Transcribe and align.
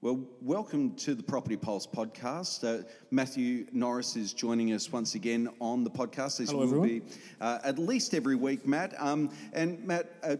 Well, 0.00 0.20
welcome 0.40 0.94
to 0.98 1.16
the 1.16 1.24
Property 1.24 1.56
Pulse 1.56 1.84
podcast. 1.84 2.62
Uh, 2.62 2.84
Matthew 3.10 3.66
Norris 3.72 4.14
is 4.14 4.32
joining 4.32 4.72
us 4.72 4.92
once 4.92 5.16
again 5.16 5.48
on 5.60 5.82
the 5.82 5.90
podcast. 5.90 6.38
Hello, 6.38 6.58
will 6.58 6.66
everyone. 6.66 6.88
be 6.88 7.02
uh, 7.40 7.58
at 7.64 7.80
least 7.80 8.14
every 8.14 8.36
week, 8.36 8.64
Matt. 8.64 8.94
Um, 8.96 9.28
and 9.52 9.84
Matt, 9.84 10.12
uh, 10.22 10.36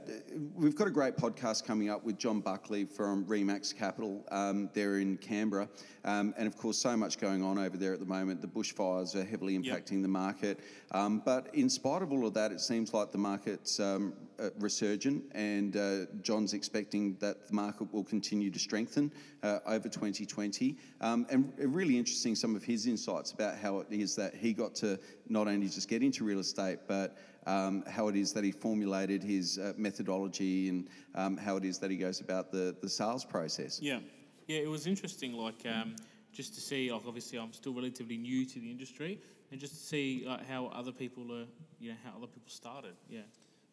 we've 0.55 0.77
got 0.77 0.87
a 0.87 0.93
great 0.93 1.17
podcast 1.17 1.65
coming 1.65 1.91
up 1.91 2.05
with 2.05 2.19
John 2.19 2.39
Buckley 2.39 2.85
from 2.85 3.25
Remax 3.25 3.77
Capital 3.77 4.25
um, 4.31 4.71
there 4.75 4.99
in 4.99 5.17
Canberra. 5.17 5.69
Um, 6.05 6.35
and 6.39 6.47
of 6.47 6.57
course, 6.57 6.79
so 6.79 6.97
much 6.97 7.19
going 7.19 7.43
on 7.43 7.59
over 7.59 7.77
there 7.77 7.93
at 7.93 7.99
the 7.99 8.07
moment. 8.07 8.41
The 8.41 8.47
bushfires 8.47 9.17
are 9.17 9.25
heavily 9.25 9.59
impacting 9.59 9.95
yep. 9.95 10.03
the 10.03 10.09
market. 10.09 10.61
Um, 10.93 11.21
but 11.25 11.53
in 11.53 11.69
spite 11.69 12.03
of 12.03 12.13
all 12.13 12.29
of 12.29 12.35
that, 12.35 12.53
it 12.53 12.61
seems 12.61 12.95
like 12.95 13.11
the 13.11 13.19
market's 13.19 13.81
um, 13.81 14.13
uh, 14.13 14.28
resurgent, 14.59 15.25
and 15.33 15.77
uh, 15.77 16.07
John's 16.23 16.53
expecting 16.53 17.17
that 17.21 17.49
the 17.49 17.55
market 17.55 17.93
will 17.93 18.05
continue 18.05 18.51
to 18.51 18.59
strengthen 18.59 19.13
uh, 19.43 19.59
over 19.67 19.89
2020. 19.89 20.77
Um, 21.01 21.27
and 21.31 21.53
really 21.59 21.99
interesting 21.99 22.35
some 22.35 22.55
of 22.55 22.63
his 22.63 22.87
insights 22.87 23.33
about 23.33 23.57
how 23.57 23.79
it 23.81 23.89
is 23.91 24.15
that 24.17 24.35
he 24.35 24.53
got 24.53 24.75
to 24.77 24.99
not 25.29 25.49
only 25.49 25.69
just 25.69 25.89
get 25.89 26.03
into 26.03 26.25
real 26.25 26.39
estate, 26.39 26.81
but 26.87 27.17
um, 27.47 27.83
how 27.89 28.09
it 28.09 28.17
is 28.17 28.33
that 28.33 28.45
he 28.45 28.53
formulated 28.53 29.23
his 29.23 29.59
uh, 29.59 29.73
methodology 29.77 30.69
and 30.69 30.89
um, 31.15 31.37
how 31.37 31.57
it 31.57 31.65
is 31.65 31.79
that 31.79 31.91
he 31.91 31.97
goes 31.97 32.21
about 32.21 32.53
the, 32.53 32.77
the 32.83 32.89
sales 32.89 33.25
process. 33.25 33.81
Yeah, 33.81 34.01
yeah, 34.47 34.59
it 34.59 34.69
was 34.69 34.87
interesting. 34.87 35.33
Like 35.33 35.65
um, 35.67 35.97
just 36.33 36.55
to 36.55 36.61
see, 36.61 36.93
like 36.93 37.03
obviously 37.07 37.39
I'm 37.39 37.53
still 37.53 37.73
relatively 37.73 38.19
new 38.19 38.45
to 38.47 38.61
the 38.61 38.71
industry, 38.71 39.21
and 39.51 39.59
just 39.61 39.73
to 39.75 39.81
see 39.81 40.27
how 40.49 40.67
other 40.67 40.93
people 40.93 41.33
are, 41.33 41.47
you 41.81 41.91
know, 41.91 41.97
how 42.05 42.11
other 42.19 42.27
people 42.27 42.49
started. 42.49 42.95
Yeah. 43.09 43.21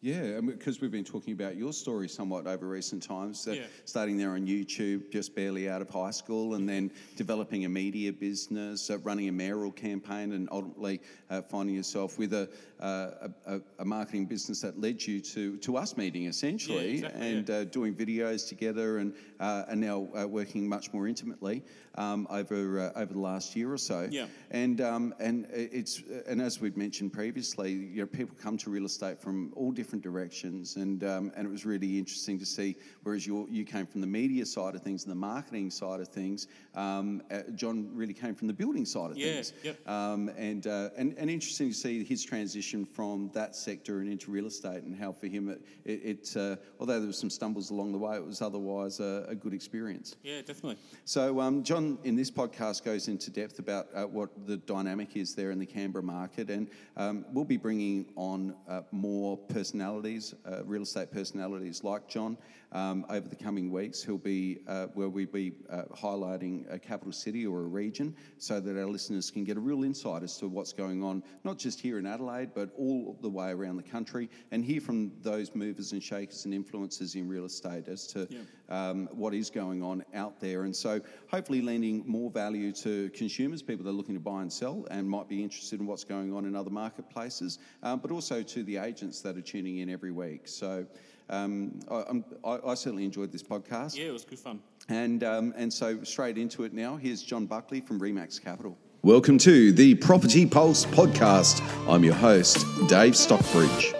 Yeah, 0.05 0.39
because 0.39 0.81
we've 0.81 0.91
been 0.91 1.03
talking 1.03 1.33
about 1.33 1.55
your 1.55 1.73
story 1.73 2.07
somewhat 2.07 2.45
over 2.45 2.67
recent 2.67 3.01
times, 3.01 3.47
uh, 3.47 3.53
yeah. 3.53 3.63
starting 3.85 4.19
there 4.19 4.33
on 4.33 4.45
YouTube, 4.45 5.09
just 5.11 5.33
barely 5.33 5.67
out 5.67 5.81
of 5.81 5.89
high 5.89 6.11
school, 6.11 6.53
and 6.53 6.69
then 6.69 6.91
developing 7.15 7.65
a 7.65 7.69
media 7.69 8.13
business, 8.13 8.91
uh, 8.91 8.99
running 8.99 9.29
a 9.29 9.31
mayoral 9.31 9.71
campaign, 9.71 10.33
and 10.33 10.47
ultimately 10.51 11.01
uh, 11.31 11.41
finding 11.41 11.75
yourself 11.75 12.19
with 12.19 12.33
a, 12.33 12.47
uh, 12.79 13.29
a, 13.47 13.61
a, 13.79 13.85
marketing 13.85 14.27
business 14.27 14.61
that 14.61 14.79
led 14.79 15.03
you 15.03 15.19
to, 15.21 15.57
to 15.57 15.75
us 15.75 15.97
meeting 15.97 16.25
essentially, 16.25 16.99
yeah, 16.99 17.07
exactly, 17.07 17.27
and 17.27 17.49
yeah. 17.49 17.55
Uh, 17.55 17.63
doing 17.63 17.95
videos 17.95 18.47
together, 18.47 18.99
and 18.99 19.11
uh, 19.39 19.63
are 19.67 19.75
now 19.75 19.97
working 20.27 20.69
much 20.69 20.93
more 20.93 21.07
intimately 21.07 21.63
um, 21.95 22.27
over 22.29 22.91
over 22.95 23.13
the 23.13 23.19
last 23.19 23.55
year 23.55 23.71
or 23.71 23.77
so. 23.77 24.07
Yeah. 24.11 24.27
And 24.51 24.81
um, 24.81 25.15
and 25.19 25.47
it's 25.51 26.03
and 26.27 26.41
as 26.41 26.61
we've 26.61 26.77
mentioned 26.77 27.13
previously, 27.13 27.71
you 27.71 28.01
know, 28.01 28.05
people 28.05 28.35
come 28.39 28.57
to 28.59 28.69
real 28.69 28.85
estate 28.85 29.19
from 29.19 29.51
all 29.55 29.71
different 29.71 29.94
different 29.95 30.15
directions, 30.15 30.75
and 30.75 31.03
um, 31.03 31.31
and 31.35 31.47
it 31.47 31.49
was 31.49 31.65
really 31.65 31.97
interesting 31.97 32.39
to 32.39 32.45
see. 32.45 32.75
Whereas 33.03 33.25
you 33.25 33.47
you 33.49 33.63
came 33.63 33.85
from 33.85 34.01
the 34.01 34.07
media 34.07 34.45
side 34.45 34.75
of 34.75 34.81
things 34.81 35.03
and 35.03 35.11
the 35.11 35.15
marketing 35.15 35.71
side 35.71 35.99
of 35.99 36.07
things, 36.07 36.47
um, 36.75 37.21
uh, 37.31 37.41
John 37.55 37.89
really 37.93 38.13
came 38.13 38.35
from 38.35 38.47
the 38.47 38.53
building 38.53 38.85
side 38.85 39.11
of 39.11 39.17
yeah, 39.17 39.33
things. 39.33 39.53
Yep. 39.63 39.87
Um, 39.87 40.29
and, 40.37 40.67
uh, 40.67 40.89
and 40.97 41.15
and 41.17 41.29
interesting 41.29 41.69
to 41.69 41.75
see 41.75 42.03
his 42.03 42.23
transition 42.23 42.85
from 42.85 43.31
that 43.33 43.55
sector 43.55 43.99
and 43.99 44.09
into 44.09 44.31
real 44.31 44.47
estate, 44.47 44.83
and 44.83 44.95
how 44.95 45.11
for 45.11 45.27
him 45.27 45.49
it, 45.49 45.61
it, 45.85 46.01
it 46.03 46.37
uh, 46.37 46.55
although 46.79 46.99
there 46.99 47.07
were 47.07 47.13
some 47.13 47.29
stumbles 47.29 47.71
along 47.71 47.91
the 47.91 47.97
way, 47.97 48.15
it 48.15 48.25
was 48.25 48.41
otherwise 48.41 48.99
a, 48.99 49.25
a 49.29 49.35
good 49.35 49.53
experience. 49.53 50.15
Yeah, 50.23 50.41
definitely. 50.41 50.77
So 51.05 51.39
um, 51.39 51.63
John 51.63 51.97
in 52.03 52.15
this 52.15 52.31
podcast 52.31 52.83
goes 52.83 53.07
into 53.07 53.29
depth 53.29 53.59
about 53.59 53.87
uh, 53.93 54.03
what 54.03 54.29
the 54.45 54.57
dynamic 54.57 55.15
is 55.15 55.35
there 55.35 55.51
in 55.51 55.59
the 55.59 55.65
Canberra 55.65 56.03
market, 56.03 56.49
and 56.49 56.67
um, 56.97 57.25
we'll 57.31 57.45
be 57.45 57.57
bringing 57.57 58.05
on 58.15 58.55
uh, 58.67 58.81
more 58.91 59.37
personality 59.37 59.74
personalities, 59.75 60.33
uh, 60.45 60.63
real 60.63 60.83
estate 60.83 61.11
personalities 61.11 61.83
like 61.83 62.07
John, 62.07 62.37
um, 62.71 63.05
over 63.09 63.27
the 63.27 63.35
coming 63.35 63.71
weeks. 63.71 64.03
He'll 64.03 64.17
be 64.17 64.59
uh, 64.67 64.87
where 64.93 65.09
we 65.09 65.25
be 65.25 65.53
uh, 65.69 65.83
highlighting 65.93 66.71
a 66.73 66.79
capital 66.79 67.11
city 67.11 67.45
or 67.45 67.59
a 67.59 67.67
region 67.67 68.15
so 68.37 68.59
that 68.59 68.77
our 68.77 68.87
listeners 68.87 69.31
can 69.31 69.43
get 69.43 69.57
a 69.57 69.59
real 69.59 69.83
insight 69.83 70.23
as 70.23 70.37
to 70.37 70.47
what's 70.47 70.73
going 70.73 71.03
on, 71.03 71.23
not 71.43 71.57
just 71.57 71.79
here 71.79 71.99
in 71.99 72.05
Adelaide, 72.05 72.51
but 72.53 72.69
all 72.77 73.17
the 73.21 73.29
way 73.29 73.51
around 73.51 73.77
the 73.77 73.83
country, 73.83 74.29
and 74.51 74.63
hear 74.63 74.81
from 74.81 75.11
those 75.21 75.53
movers 75.55 75.91
and 75.91 76.03
shakers 76.03 76.45
and 76.45 76.53
influencers 76.53 77.15
in 77.15 77.27
real 77.27 77.45
estate 77.45 77.87
as 77.87 78.07
to 78.07 78.27
yeah. 78.29 78.39
um, 78.69 79.07
what 79.11 79.33
is 79.33 79.49
going 79.49 79.81
on 79.83 80.03
out 80.13 80.39
there. 80.39 80.63
And 80.63 80.75
so, 80.75 81.01
hopefully, 81.29 81.61
lending 81.61 82.03
more 82.05 82.29
value 82.29 82.71
to 82.73 83.09
consumers, 83.09 83.61
people 83.61 83.83
that 83.83 83.91
are 83.91 83.93
looking 83.93 84.15
to 84.15 84.21
buy 84.21 84.41
and 84.41 84.51
sell, 84.51 84.85
and 84.91 85.09
might 85.09 85.27
be 85.27 85.43
interested 85.43 85.79
in 85.79 85.85
what's 85.85 86.03
going 86.03 86.33
on 86.33 86.45
in 86.45 86.55
other 86.55 86.71
marketplaces, 86.71 87.59
um, 87.83 87.99
but 87.99 88.11
also 88.11 88.41
to 88.41 88.63
the 88.63 88.77
agents 88.77 89.21
that 89.21 89.37
are 89.37 89.41
tuning 89.41 89.64
in 89.67 89.89
every 89.89 90.11
week. 90.11 90.47
So. 90.47 90.85
Um, 91.27 91.79
I, 91.89 92.03
I, 92.47 92.59
I, 92.67 92.73
certainly 92.75 93.03
enjoyed 93.03 93.31
this 93.31 93.41
podcast. 93.41 93.97
Yeah, 93.97 94.09
it 94.09 94.13
was 94.13 94.23
good 94.23 94.37
fun. 94.37 94.59
And, 94.89 95.23
um, 95.23 95.55
and 95.57 95.73
so, 95.73 96.03
straight 96.03 96.37
into 96.37 96.65
it 96.65 96.71
now, 96.71 96.97
here's 96.97 97.23
John 97.23 97.47
Buckley 97.47 97.81
from 97.81 97.99
Remax 97.99 98.39
Capital. 98.39 98.77
Welcome 99.01 99.39
to 99.39 99.71
the 99.71 99.95
Property 99.95 100.45
Pulse 100.45 100.85
podcast. 100.85 101.61
I'm 101.87 102.03
your 102.03 102.13
host, 102.13 102.63
Dave 102.87 103.15
Stockbridge. 103.15 103.93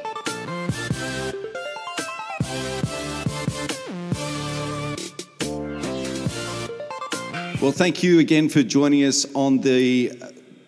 Well, 7.61 7.71
thank 7.71 8.03
you 8.03 8.19
again 8.19 8.49
for 8.49 8.61
joining 8.61 9.03
us 9.05 9.25
on 9.33 9.59
the 9.59 10.11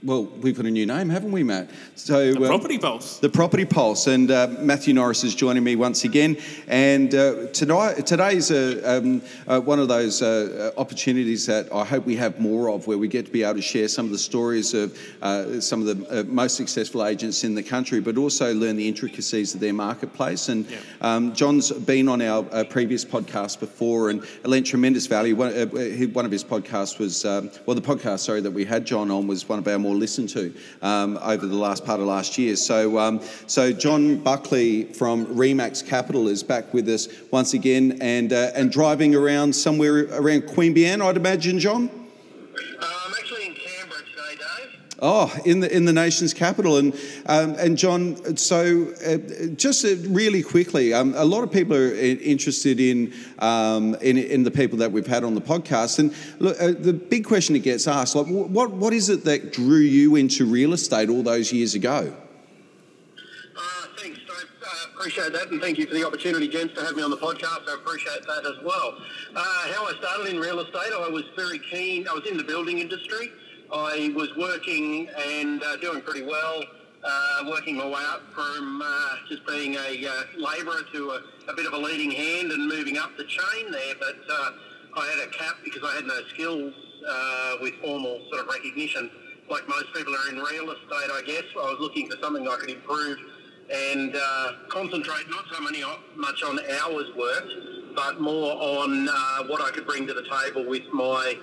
well, 0.04 0.26
we've 0.26 0.56
got 0.56 0.68
a 0.68 0.72
new 0.72 0.86
name, 0.86 1.10
haven't 1.10 1.32
we, 1.32 1.44
Matt? 1.44 1.70
So 1.96 2.32
the 2.34 2.48
Property 2.48 2.78
Pulse. 2.78 3.20
The 3.20 3.30
Property 3.30 3.66
Pulse, 3.66 4.08
and 4.08 4.30
uh, 4.30 4.48
Matthew 4.60 4.94
Norris 4.94 5.24
is 5.24 5.34
joining 5.34 5.64
me 5.64 5.76
once 5.76 6.04
again. 6.04 6.38
And 6.68 7.14
uh, 7.16 7.48
tonight, 7.48 8.06
today's 8.06 8.52
a, 8.52 8.98
um, 8.98 9.24
uh, 9.48 9.60
one 9.60 9.80
of 9.80 9.88
those 9.88 10.22
uh, 10.22 10.72
opportunities 10.78 11.48
that 11.48 11.74
I 11.74 11.84
hope 11.84 12.06
we 12.06 12.16
have 12.18 12.40
more 12.40 12.70
of, 12.70 12.86
where 12.86 12.98
we 12.98 13.08
get 13.08 13.26
to 13.26 13.32
be 13.32 13.44
able 13.44 13.56
to 13.56 13.62
share 13.62 13.88
some 13.88 14.06
of 14.06 14.12
the 14.12 14.20
stories 14.20 14.76
of 14.76 14.98
uh, 15.24 15.60
some 15.60 15.86
of 15.86 15.88
the 15.88 16.20
uh, 16.20 16.24
most 16.26 16.56
successful 16.56 17.04
agents 17.04 17.44
in 17.44 17.56
the 17.56 17.64
country, 17.64 18.00
but 18.00 18.18
also 18.18 18.54
learn 18.54 18.76
the 18.76 18.88
intricacies 18.88 19.56
of 19.56 19.60
their 19.60 19.74
marketplace. 19.74 20.50
And 20.50 20.70
yeah. 20.70 20.78
um, 21.02 21.34
John's 21.34 21.72
been 21.72 22.08
on 22.08 22.22
our 22.22 22.44
previous 22.66 23.04
podcast 23.04 23.60
before 23.60 24.12
and 24.12 24.24
lent 24.44 24.68
tremendous 24.68 25.08
value. 25.08 25.36
One, 25.36 25.54
one 26.14 26.26
of 26.26 26.32
his 26.32 26.44
podcasts 26.44 27.00
was, 27.00 27.26
um, 27.26 27.50
well, 27.66 27.74
the 27.74 27.82
podcast, 27.82 28.20
sorry, 28.20 28.42
that 28.42 28.52
we 28.52 28.64
had 28.64 28.86
John 28.86 29.10
on 29.10 29.26
was 29.26 29.50
one 29.50 29.58
of 29.58 29.68
our 29.68 29.80
more 29.88 29.96
listened 29.96 30.30
to 30.30 30.54
um, 30.82 31.18
over 31.22 31.46
the 31.46 31.56
last 31.56 31.86
part 31.86 32.02
of 32.02 32.08
last 32.08 32.38
year. 32.38 32.56
So, 32.58 33.00
um, 33.00 33.22
so 33.48 33.72
John 33.72 34.18
Buckley 34.18 34.84
from 34.84 35.26
Remax 35.28 35.86
Capital 35.86 36.28
is 36.28 36.44
back 36.44 36.74
with 36.74 36.90
us 36.90 37.08
once 37.32 37.54
again 37.54 37.98
and, 38.02 38.34
uh, 38.34 38.52
and 38.54 38.70
driving 38.70 39.16
around 39.16 39.56
somewhere 39.56 40.08
around 40.12 40.48
Queen 40.48 40.76
Queanbeyan, 40.76 41.02
I'd 41.02 41.16
imagine, 41.16 41.60
John? 41.60 41.90
Oh, 45.00 45.32
in 45.46 45.60
the 45.60 45.76
in 45.76 45.86
the 45.86 45.94
nation's 45.94 46.34
capital, 46.34 46.78
and 46.78 46.92
um, 47.28 47.54
and 47.60 47.78
John. 47.78 48.36
So, 48.36 48.94
uh, 49.06 49.48
just 49.56 49.86
uh, 49.86 49.90
really 50.10 50.42
quickly, 50.42 50.92
um, 50.92 51.14
a 51.16 51.24
lot 51.24 51.44
of 51.44 51.52
people 51.52 51.78
are 51.78 51.94
interested 51.94 52.80
in, 52.80 53.14
um, 53.38 53.94
in 54.02 54.18
in 54.18 54.42
the 54.42 54.50
people 54.50 54.80
that 54.80 54.92
we've 54.92 55.06
had 55.06 55.24
on 55.24 55.36
the 55.36 55.42
podcast, 55.42 56.00
and 56.00 56.16
look, 56.40 56.60
uh, 56.60 56.74
the 56.80 56.94
big 56.94 57.26
question 57.26 57.54
that 57.54 57.60
gets 57.60 57.88
asked, 57.88 58.16
like, 58.16 58.26
what 58.26 58.72
what 58.72 58.92
is 58.92 59.10
it 59.10 59.24
that 59.26 59.54
drew 59.54 59.78
you 59.78 60.16
into 60.16 60.48
real 60.48 60.74
estate 60.74 61.10
all 61.10 61.22
those 61.22 61.54
years 61.54 61.76
ago? 61.76 62.12
Uh, 63.56 63.62
thanks. 63.98 64.20
Uh, 64.28 64.90
appreciate 64.96 65.32
that, 65.32 65.52
and 65.52 65.62
thank 65.62 65.78
you 65.78 65.86
for 65.86 65.94
the 65.94 66.08
opportunity, 66.08 66.48
gents, 66.48 66.74
to 66.74 66.84
have 66.84 66.96
me 66.96 67.04
on 67.04 67.12
the 67.12 67.18
podcast. 67.18 67.70
I 67.70 67.76
appreciate 67.76 68.24
that 68.24 68.48
as 68.48 68.66
well. 68.66 68.98
Uh, 69.36 69.44
how 69.74 69.86
I 69.86 69.94
started 70.00 70.34
in 70.34 70.40
real 70.40 70.60
estate, 70.60 70.92
I 70.92 71.08
was 71.08 71.24
very 71.36 71.60
keen. 71.60 72.08
I 72.08 72.14
was 72.14 72.26
in 72.26 72.36
the 72.36 72.44
building 72.44 72.80
industry. 72.80 73.32
I 73.72 74.14
was 74.16 74.30
working 74.38 75.10
and 75.10 75.62
uh, 75.62 75.76
doing 75.78 76.02
pretty 76.02 76.26
well, 76.26 76.64
uh, 77.04 77.44
working 77.50 77.76
my 77.76 77.86
way 77.86 78.02
up 78.08 78.22
from 78.34 78.82
uh, 78.84 79.16
just 79.30 79.46
being 79.46 79.76
a 79.76 80.08
uh, 80.08 80.24
labourer 80.38 80.84
to 80.94 81.12
a, 81.12 81.22
a, 81.52 81.54
bit 81.54 81.66
of 81.66 81.74
a 81.74 81.78
leading 81.78 82.12
hand 82.12 82.52
and 82.52 82.68
moving 82.68 82.98
up 82.98 83.16
the 83.18 83.26
chain 83.26 83.72
there. 83.72 83.96
But 84.00 84.16
uh, 84.30 84.52
I 84.96 85.06
had 85.08 85.28
a 85.28 85.32
cap 85.32 85.58
because 85.64 85.82
I 85.84 85.96
had 85.96 86.06
no 86.06 86.20
skills 86.34 86.74
with 87.62 87.74
formal 87.82 88.22
sort 88.30 88.42
of 88.42 88.48
recognition. 88.48 89.10
Like 89.50 89.68
most 89.68 89.94
people 89.94 90.14
are 90.14 90.30
in 90.30 90.38
real 90.38 90.72
estate, 90.72 91.12
I 91.12 91.22
guess. 91.26 91.44
I 91.56 91.72
was 91.72 91.78
looking 91.80 92.10
for 92.10 92.18
something 92.22 92.48
I 92.48 92.56
could 92.58 92.70
improve 92.70 93.18
and 93.70 94.16
concentrate 94.70 95.30
not 95.30 95.46
so 95.52 95.62
many, 95.62 95.84
much 96.16 96.42
on 96.44 96.60
hours 96.82 97.08
worked, 97.18 97.52
but 97.96 98.22
more 98.22 98.54
on 98.54 99.08
what 99.48 99.62
I 99.62 99.72
could 99.72 99.86
bring 99.86 100.08
to 100.08 100.14
the 100.14 100.24
table 100.24 100.66
with 100.66 100.84
my 100.94 101.38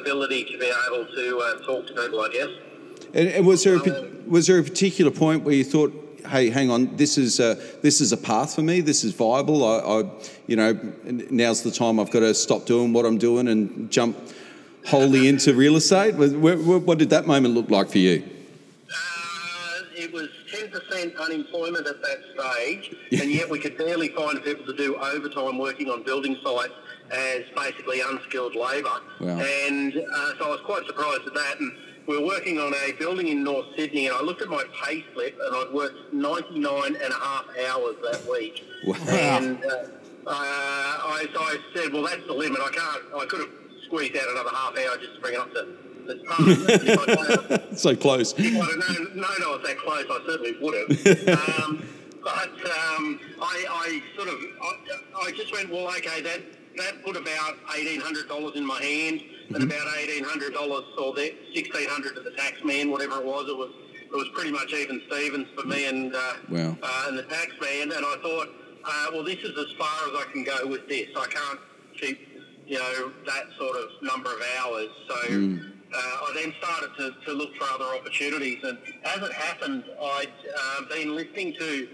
ability 0.00 0.44
to 0.44 0.58
be 0.58 0.72
able 0.86 1.06
to 1.06 1.38
uh, 1.38 1.66
talk 1.66 1.86
to 1.86 1.94
people, 1.94 2.20
I 2.20 2.28
guess. 2.28 2.48
And, 3.14 3.28
and 3.28 3.46
was 3.46 3.64
there 3.64 3.76
a, 3.76 4.10
was 4.26 4.46
there 4.46 4.58
a 4.58 4.62
particular 4.62 5.10
point 5.10 5.44
where 5.44 5.54
you 5.54 5.64
thought, 5.64 5.92
hey, 6.28 6.50
hang 6.50 6.70
on, 6.70 6.96
this 6.96 7.18
is 7.18 7.40
a, 7.40 7.54
this 7.82 8.00
is 8.00 8.12
a 8.12 8.16
path 8.16 8.54
for 8.54 8.62
me. 8.62 8.80
This 8.80 9.04
is 9.04 9.12
viable. 9.12 9.64
I, 9.64 9.78
I, 9.78 10.10
you 10.46 10.56
know, 10.56 10.78
now's 11.30 11.62
the 11.62 11.70
time 11.70 12.00
I've 12.00 12.10
got 12.10 12.20
to 12.20 12.34
stop 12.34 12.66
doing 12.66 12.92
what 12.92 13.04
I'm 13.04 13.18
doing 13.18 13.48
and 13.48 13.90
jump 13.90 14.16
wholly 14.86 15.28
into 15.28 15.54
real 15.54 15.76
estate. 15.76 16.14
What, 16.14 16.58
what 16.58 16.98
did 16.98 17.10
that 17.10 17.26
moment 17.26 17.54
look 17.54 17.70
like 17.70 17.90
for 17.90 17.98
you? 17.98 18.22
Uh, 18.90 19.82
it 19.96 20.12
was 20.12 20.28
10% 20.50 20.74
10% 20.74 21.18
unemployment 21.18 21.86
at 21.86 22.00
that 22.02 22.18
stage, 22.34 22.94
and 23.12 23.30
yet 23.30 23.48
we 23.48 23.58
could 23.58 23.76
barely 23.76 24.08
find 24.08 24.42
people 24.42 24.64
to 24.66 24.76
do 24.76 24.96
overtime 24.96 25.58
working 25.58 25.90
on 25.90 26.02
building 26.02 26.36
sites 26.42 26.74
as 27.10 27.42
basically 27.56 28.00
unskilled 28.00 28.54
labour. 28.54 29.00
Wow. 29.20 29.38
And 29.38 29.96
uh, 29.96 30.38
so 30.38 30.44
I 30.46 30.48
was 30.48 30.60
quite 30.64 30.86
surprised 30.86 31.26
at 31.26 31.34
that. 31.34 31.60
And 31.60 31.72
we 32.06 32.18
were 32.18 32.26
working 32.26 32.58
on 32.58 32.74
a 32.74 32.92
building 32.92 33.28
in 33.28 33.42
North 33.42 33.66
Sydney, 33.76 34.06
and 34.06 34.16
I 34.16 34.20
looked 34.22 34.42
at 34.42 34.48
my 34.48 34.64
pay 34.84 35.04
slip, 35.14 35.38
and 35.42 35.56
I'd 35.56 35.72
worked 35.72 36.12
99 36.12 36.96
and 36.96 36.96
a 36.96 37.16
half 37.16 37.46
hours 37.68 37.96
that 38.02 38.26
week. 38.30 38.64
Wow. 38.86 38.96
And 39.08 39.64
uh, 39.64 39.68
uh, 40.26 40.30
I, 40.30 41.26
so 41.32 41.40
I 41.40 41.56
said, 41.74 41.92
well, 41.92 42.02
that's 42.02 42.26
the 42.26 42.32
limit. 42.32 42.60
I 42.60 42.70
can't. 42.70 43.02
I 43.14 43.26
could 43.26 43.40
have 43.40 43.50
squeezed 43.86 44.16
out 44.16 44.28
another 44.30 44.50
half 44.50 44.76
hour 44.78 44.96
just 44.98 45.14
to 45.14 45.20
bring 45.20 45.34
it 45.34 45.40
up 45.40 45.52
to. 45.52 45.66
so 47.76 47.96
close. 47.96 48.34
If 48.36 48.40
I'd 48.40 48.54
have 48.54 48.98
known, 48.98 49.16
known 49.16 49.24
I 49.24 49.56
was 49.56 49.62
that 49.66 49.78
close, 49.78 50.04
I 50.10 50.20
certainly 50.26 50.54
would 50.60 50.74
have. 50.74 50.88
um, 51.64 51.88
but 52.22 52.50
um, 52.50 53.20
I, 53.40 53.64
I 53.70 54.02
sort 54.16 54.28
of, 54.28 54.34
I, 54.62 55.26
I 55.26 55.30
just 55.30 55.50
went, 55.52 55.70
well, 55.70 55.88
okay, 55.96 56.20
that 56.20 56.42
that 56.76 57.04
put 57.04 57.16
about 57.16 57.54
eighteen 57.76 58.00
hundred 58.00 58.28
dollars 58.28 58.52
in 58.56 58.64
my 58.66 58.80
hand, 58.82 59.22
and 59.48 59.62
about 59.62 59.86
eighteen 59.98 60.24
hundred 60.24 60.52
dollars 60.54 60.84
or 60.98 61.14
the 61.14 61.34
sixteen 61.54 61.88
hundred 61.88 62.14
to 62.16 62.20
the 62.22 62.32
tax 62.32 62.62
man, 62.64 62.90
whatever 62.90 63.16
it 63.20 63.24
was. 63.24 63.48
It 63.48 63.56
was 63.56 63.70
it 64.02 64.12
was 64.16 64.28
pretty 64.34 64.52
much 64.52 64.72
even 64.72 65.00
Stevens 65.08 65.48
for 65.56 65.66
me 65.66 65.86
and 65.86 66.14
uh, 66.14 66.32
Wow. 66.50 66.76
uh, 66.82 67.04
and 67.08 67.18
the 67.18 67.24
tax 67.24 67.52
man. 67.60 67.90
And 67.90 68.04
I 68.06 68.16
thought, 68.22 68.48
uh, 68.84 69.06
well, 69.12 69.24
this 69.24 69.38
is 69.38 69.58
as 69.58 69.72
far 69.76 69.88
as 70.08 70.12
I 70.14 70.24
can 70.32 70.44
go 70.44 70.66
with 70.66 70.88
this. 70.88 71.08
I 71.16 71.26
can't 71.26 71.58
keep, 72.00 72.20
you 72.66 72.78
know, 72.78 73.12
that 73.26 73.44
sort 73.58 73.76
of 73.76 73.88
number 74.02 74.30
of 74.32 74.40
hours. 74.60 74.88
So. 75.08 75.58
Uh, 75.96 75.98
I 76.00 76.32
then 76.34 76.52
started 76.58 76.90
to, 76.98 77.12
to 77.24 77.32
look 77.34 77.54
for 77.54 77.66
other 77.72 77.84
opportunities, 77.96 78.58
and 78.64 78.76
as 79.04 79.18
it 79.22 79.32
happened, 79.32 79.84
I'd 80.02 80.26
uh, 80.58 80.80
been 80.92 81.14
listening 81.14 81.54
to 81.56 81.88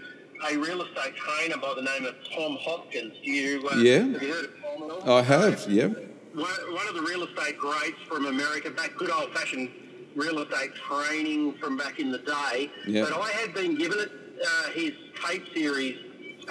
a 0.51 0.57
real 0.57 0.81
estate 0.81 1.15
trainer 1.15 1.57
by 1.57 1.73
the 1.75 1.83
name 1.83 2.05
of 2.07 2.15
Tom 2.35 2.57
Hopkins. 2.61 3.13
Do 3.23 3.29
you, 3.29 3.67
uh, 3.69 3.75
Yeah. 3.75 3.99
have 3.99 4.23
you 4.23 4.33
heard 4.33 4.45
of 4.45 4.51
Tom 4.55 4.55
at 4.55 4.60
all? 4.60 4.60
I 5.05 5.21
have, 5.21 5.65
yeah. 5.69 5.87
one, 5.87 6.87
of 6.87 6.95
the 6.95 7.01
real 7.01 7.23
estate 7.23 7.57
greats 7.57 7.97
from 8.07 8.25
America, 8.27 8.69
back 8.69 8.95
good 8.97 9.11
old 9.11 9.33
fashioned 9.33 9.69
real 10.15 10.39
estate 10.39 10.71
training 10.87 11.53
from 11.59 11.77
back 11.77 11.99
in 11.99 12.11
the 12.11 12.19
day. 12.19 12.69
Yeah. 12.87 13.03
But 13.09 13.19
I 13.21 13.29
had 13.31 13.53
been 13.53 13.75
given 13.75 13.99
it, 13.99 14.11
uh, 14.45 14.69
his 14.71 14.91
tape 15.25 15.43
series 15.53 15.97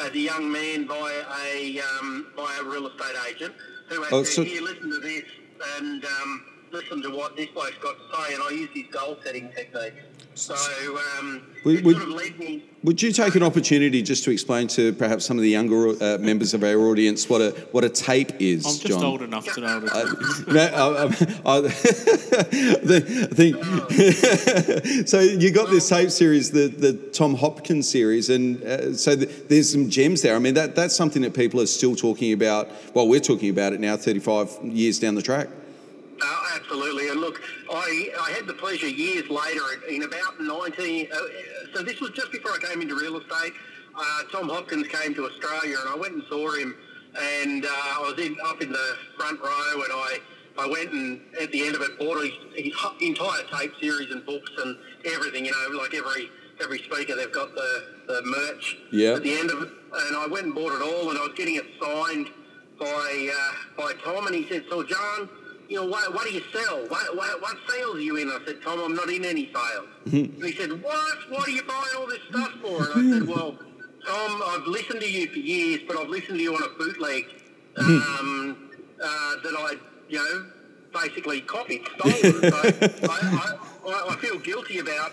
as 0.00 0.10
a 0.10 0.18
young 0.18 0.50
man 0.50 0.86
by 0.86 1.22
a 1.46 1.80
um, 1.80 2.26
by 2.36 2.56
a 2.60 2.64
real 2.64 2.86
estate 2.88 3.16
agent 3.28 3.54
who 3.88 4.02
had 4.02 4.12
Oh, 4.12 4.22
said, 4.22 4.34
so- 4.34 4.42
"Here, 4.44 4.62
listen 4.62 4.90
to 4.90 4.98
this 4.98 5.24
and 5.78 6.04
um, 6.04 6.44
listen 6.72 7.02
to 7.02 7.10
what 7.10 7.36
this 7.36 7.48
bloke's 7.48 7.76
got 7.82 7.96
to 7.96 8.16
say." 8.26 8.34
And 8.34 8.42
I 8.42 8.50
used 8.50 8.72
his 8.72 8.86
goal 8.90 9.16
setting 9.24 9.50
technique. 9.52 9.94
So 10.40 10.54
um, 11.18 11.42
We- 11.64 11.76
it 11.78 11.84
we- 11.84 11.92
sort 11.92 12.04
of 12.04 12.08
led 12.10 12.38
me. 12.38 12.62
Would 12.82 13.02
you 13.02 13.12
take 13.12 13.34
an 13.34 13.42
opportunity 13.42 14.00
just 14.00 14.24
to 14.24 14.30
explain 14.30 14.66
to 14.68 14.94
perhaps 14.94 15.26
some 15.26 15.36
of 15.36 15.42
the 15.42 15.50
younger 15.50 15.90
uh, 16.02 16.16
members 16.16 16.54
of 16.54 16.64
our 16.64 16.78
audience 16.88 17.28
what 17.28 17.42
a 17.42 17.50
what 17.72 17.84
a 17.84 17.90
tape 17.90 18.32
is, 18.40 18.64
I'm 18.64 18.72
just 18.72 18.86
John? 18.86 19.04
old 19.04 19.20
enough 19.20 19.44
to 19.52 19.60
know. 19.60 19.66
Uh, 19.86 20.04
that. 20.06 20.46
no, 20.48 20.62
I, 21.44 21.52
I, 21.52 21.56
I 21.56 21.60
the- 22.90 23.28
think 23.34 23.56
so. 25.08 25.20
You 25.20 25.50
got 25.50 25.68
this 25.68 25.86
tape 25.90 26.10
series, 26.10 26.50
the 26.52 26.68
the 26.68 26.94
Tom 26.94 27.34
Hopkins 27.34 27.86
series, 27.86 28.30
and 28.30 28.62
uh, 28.62 28.94
so 28.94 29.14
th 29.14 29.28
there's 29.48 29.70
some 29.70 29.90
gems 29.90 30.22
there. 30.22 30.34
I 30.34 30.38
mean, 30.38 30.54
that 30.54 30.74
that's 30.74 30.96
something 30.96 31.20
that 31.20 31.34
people 31.34 31.60
are 31.60 31.66
still 31.66 31.94
talking 31.94 32.32
about. 32.32 32.70
Well, 32.94 33.06
we're 33.08 33.20
talking 33.20 33.50
about 33.50 33.74
it 33.74 33.80
now, 33.80 33.98
35 33.98 34.58
years 34.64 34.98
down 34.98 35.16
the 35.16 35.22
track. 35.22 35.48
Oh, 36.22 36.52
absolutely. 36.56 37.08
And 37.10 37.20
look, 37.20 37.42
I, 37.70 38.10
I 38.20 38.30
had 38.32 38.46
the 38.46 38.54
pleasure 38.54 38.88
years 38.88 39.28
later, 39.30 39.62
in 39.88 40.02
about 40.02 40.40
19, 40.40 41.08
uh, 41.12 41.16
so 41.74 41.82
this 41.82 42.00
was 42.00 42.10
just 42.10 42.32
before 42.32 42.52
I 42.52 42.58
came 42.58 42.82
into 42.82 42.96
real 42.96 43.16
estate. 43.18 43.52
Uh, 43.96 44.22
Tom 44.32 44.48
Hopkins 44.48 44.86
came 44.88 45.14
to 45.14 45.26
Australia 45.26 45.76
and 45.80 45.88
I 45.88 45.96
went 45.96 46.14
and 46.14 46.22
saw 46.28 46.50
him 46.52 46.74
and 47.20 47.64
uh, 47.64 47.68
I 47.68 47.98
was 48.00 48.24
in, 48.24 48.36
up 48.44 48.62
in 48.62 48.70
the 48.70 48.96
front 49.16 49.40
row 49.40 49.82
and 49.84 49.92
I, 49.92 50.18
I 50.58 50.66
went 50.68 50.92
and 50.92 51.20
at 51.40 51.50
the 51.52 51.64
end 51.66 51.74
of 51.74 51.82
it 51.82 51.98
bought 51.98 52.22
his, 52.22 52.32
his 52.54 52.72
entire 53.00 53.42
tape 53.56 53.72
series 53.80 54.10
and 54.12 54.24
books 54.24 54.50
and 54.62 54.76
everything, 55.04 55.44
you 55.46 55.52
know, 55.52 55.76
like 55.78 55.94
every 55.94 56.30
every 56.62 56.78
speaker 56.78 57.16
they've 57.16 57.32
got 57.32 57.54
the, 57.54 57.84
the 58.06 58.22
merch 58.24 58.76
Yeah. 58.92 59.14
at 59.14 59.22
the 59.22 59.32
end 59.32 59.50
of 59.50 59.62
it. 59.62 59.68
And 60.08 60.16
I 60.16 60.26
went 60.26 60.46
and 60.46 60.54
bought 60.54 60.72
it 60.72 60.82
all 60.82 61.10
and 61.10 61.18
I 61.18 61.22
was 61.22 61.32
getting 61.36 61.56
it 61.56 61.64
signed 61.82 62.28
by 62.78 63.30
uh, 63.34 63.52
by 63.82 63.92
Tom, 64.02 64.26
and 64.26 64.34
he 64.34 64.48
said, 64.48 64.64
"So, 64.70 64.82
John, 64.82 65.28
you 65.70 65.76
know, 65.76 65.86
what, 65.86 66.12
what 66.12 66.26
do 66.26 66.32
you 66.34 66.42
sell? 66.52 66.78
What, 66.88 67.16
what, 67.16 67.40
what 67.40 67.56
sales 67.68 67.96
are 67.96 68.00
you 68.00 68.16
in?" 68.16 68.28
I 68.28 68.38
said, 68.44 68.60
"Tom, 68.62 68.80
I'm 68.80 68.94
not 68.94 69.08
in 69.08 69.24
any 69.24 69.50
sales." 69.54 69.88
and 70.06 70.44
he 70.44 70.52
said, 70.52 70.70
"What? 70.82 71.30
What 71.30 71.46
are 71.46 71.50
you 71.50 71.62
buying 71.62 71.94
all 71.96 72.08
this 72.08 72.18
stuff 72.28 72.50
for?" 72.60 72.90
And 72.90 73.14
I 73.14 73.18
said, 73.18 73.28
"Well, 73.28 73.56
Tom, 74.04 74.42
I've 74.46 74.66
listened 74.66 75.00
to 75.00 75.08
you 75.10 75.28
for 75.28 75.38
years, 75.38 75.80
but 75.86 75.96
I've 75.96 76.08
listened 76.08 76.38
to 76.38 76.42
you 76.42 76.54
on 76.56 76.62
a 76.64 76.68
bootleg 76.76 77.24
um, 77.76 78.70
uh, 79.00 79.06
that 79.44 79.54
I, 79.56 79.74
you 80.08 80.18
know, 80.18 80.46
basically 80.92 81.40
copied, 81.42 81.86
stolen. 81.98 82.18
so 82.18 82.56
I, 83.08 83.56
I, 83.86 84.06
I 84.10 84.16
feel 84.16 84.38
guilty 84.40 84.78
about." 84.80 85.12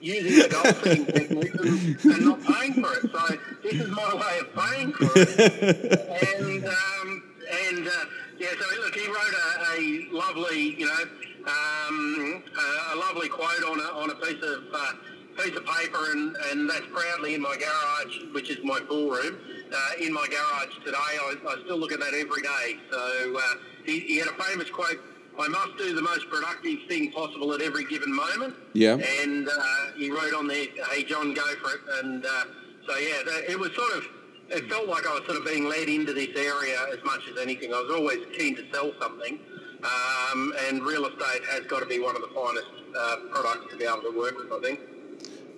Using 0.00 0.42
the 0.42 0.48
gold 0.48 0.76
setting 0.76 1.06
technique 1.06 1.54
and, 1.56 2.04
and 2.04 2.24
not 2.24 2.40
paying 2.44 2.74
for 2.74 2.92
it. 2.94 3.10
So 3.10 3.36
this 3.64 3.74
is 3.74 3.88
my 3.88 4.14
way 4.14 4.38
of 4.38 4.54
paying 4.54 4.92
for 4.92 5.10
it 5.16 6.38
and 6.38 6.64
um, 6.64 7.22
and 7.66 7.88
uh, 7.88 8.04
yeah, 8.38 8.48
so 8.58 8.80
look, 8.80 8.94
he 8.94 9.06
wrote 9.06 9.16
a, 9.16 9.80
a 9.80 10.14
lovely, 10.14 10.78
you 10.78 10.86
know, 10.86 11.02
um, 11.46 12.42
a, 12.56 12.94
a 12.94 12.96
lovely 12.96 13.28
quote 13.28 13.64
on 13.64 13.80
a, 13.80 13.98
on 13.98 14.10
a 14.10 14.14
piece 14.14 14.42
of 14.42 14.62
uh, 14.72 14.92
piece 15.38 15.56
of 15.56 15.64
paper, 15.66 16.12
and, 16.12 16.36
and 16.50 16.68
that's 16.68 16.86
proudly 16.92 17.34
in 17.34 17.40
my 17.40 17.56
garage, 17.56 18.32
which 18.32 18.50
is 18.50 18.58
my 18.64 18.80
pool 18.80 19.10
room. 19.10 19.38
Uh, 19.72 20.04
in 20.04 20.12
my 20.12 20.26
garage 20.28 20.74
today, 20.84 20.96
I, 20.96 21.34
I 21.48 21.56
still 21.64 21.78
look 21.78 21.92
at 21.92 22.00
that 22.00 22.14
every 22.14 22.42
day. 22.42 22.76
So 22.90 22.98
uh, 23.38 23.54
he, 23.84 24.00
he 24.00 24.16
had 24.18 24.28
a 24.28 24.42
famous 24.42 24.68
quote. 24.70 25.00
I 25.38 25.46
must 25.46 25.76
do 25.78 25.94
the 25.94 26.02
most 26.02 26.28
productive 26.28 26.80
thing 26.88 27.12
possible 27.12 27.52
at 27.54 27.60
every 27.60 27.84
given 27.84 28.12
moment. 28.14 28.54
Yeah. 28.72 28.94
And 29.22 29.48
uh, 29.48 29.92
he 29.96 30.10
wrote 30.10 30.34
on 30.34 30.48
there, 30.48 30.66
"Hey 30.90 31.04
John, 31.04 31.34
go 31.34 31.44
for 31.62 31.74
it." 31.74 31.80
And 32.04 32.24
uh, 32.26 32.44
so 32.88 32.96
yeah, 32.96 33.22
that, 33.24 33.44
it 33.50 33.58
was 33.58 33.72
sort 33.74 33.92
of. 33.96 34.17
It 34.50 34.68
felt 34.68 34.88
like 34.88 35.06
I 35.06 35.14
was 35.14 35.24
sort 35.26 35.38
of 35.38 35.44
being 35.44 35.68
led 35.68 35.88
into 35.88 36.12
this 36.12 36.34
area 36.34 36.78
as 36.92 37.04
much 37.04 37.28
as 37.30 37.38
anything. 37.38 37.72
I 37.72 37.82
was 37.82 37.90
always 37.94 38.20
keen 38.36 38.56
to 38.56 38.64
sell 38.72 38.92
something, 39.00 39.38
um, 39.84 40.54
and 40.66 40.82
real 40.82 41.04
estate 41.06 41.44
has 41.50 41.66
got 41.66 41.80
to 41.80 41.86
be 41.86 41.98
one 42.00 42.16
of 42.16 42.22
the 42.22 42.28
finest 42.28 42.66
uh, 42.98 43.16
products 43.30 43.70
to 43.72 43.76
be 43.76 43.84
able 43.84 44.02
to 44.02 44.18
work 44.18 44.36
with. 44.38 44.50
I 44.50 44.60
think. 44.60 44.80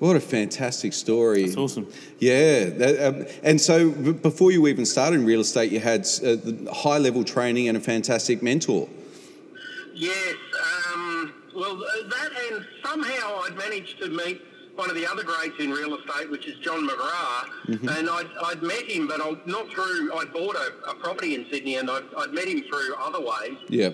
What 0.01 0.17
a 0.17 0.21
fantastic 0.21 0.93
story! 0.93 1.45
That's 1.45 1.57
awesome. 1.57 1.87
Yeah, 2.19 2.65
that, 2.65 3.07
um, 3.07 3.27
and 3.43 3.61
so 3.61 3.91
b- 3.91 4.13
before 4.13 4.51
you 4.51 4.67
even 4.67 4.87
started 4.87 5.21
in 5.21 5.27
real 5.27 5.41
estate, 5.41 5.71
you 5.71 5.79
had 5.79 6.09
uh, 6.25 6.37
high 6.73 6.99
level 6.99 7.23
training 7.23 7.69
and 7.69 7.77
a 7.77 7.81
fantastic 7.81 8.43
mentor. 8.43 8.89
Yes. 9.95 10.35
Um, 10.93 11.35
well, 11.55 11.77
that 11.77 12.31
and 12.51 12.67
somehow 12.85 13.43
I'd 13.45 13.57
managed 13.57 13.99
to 14.01 14.09
meet 14.09 14.41
one 14.77 14.89
of 14.91 14.97
the 14.97 15.07
other 15.07 15.23
greats 15.23 15.55
in 15.59 15.71
real 15.71 15.95
estate, 15.97 16.31
which 16.31 16.47
is 16.47 16.59
John 16.61 16.89
McGrath. 16.89 17.49
And 17.99 18.09
I'd, 18.09 18.27
I'd 18.45 18.63
met 18.63 18.89
him, 18.91 19.07
but 19.07 19.21
I, 19.21 19.33
not 19.47 19.71
through, 19.71 20.13
I'd 20.17 20.33
bought 20.33 20.57
a, 20.57 20.91
a 20.91 20.95
property 20.95 21.35
in 21.35 21.47
Sydney 21.51 21.77
and 21.77 21.91
I'd, 21.91 22.05
I'd 22.17 22.33
met 22.33 22.49
him 22.49 22.63
through 22.63 22.95
other 22.99 23.21
ways. 23.21 23.57
Yeah. 23.69 23.91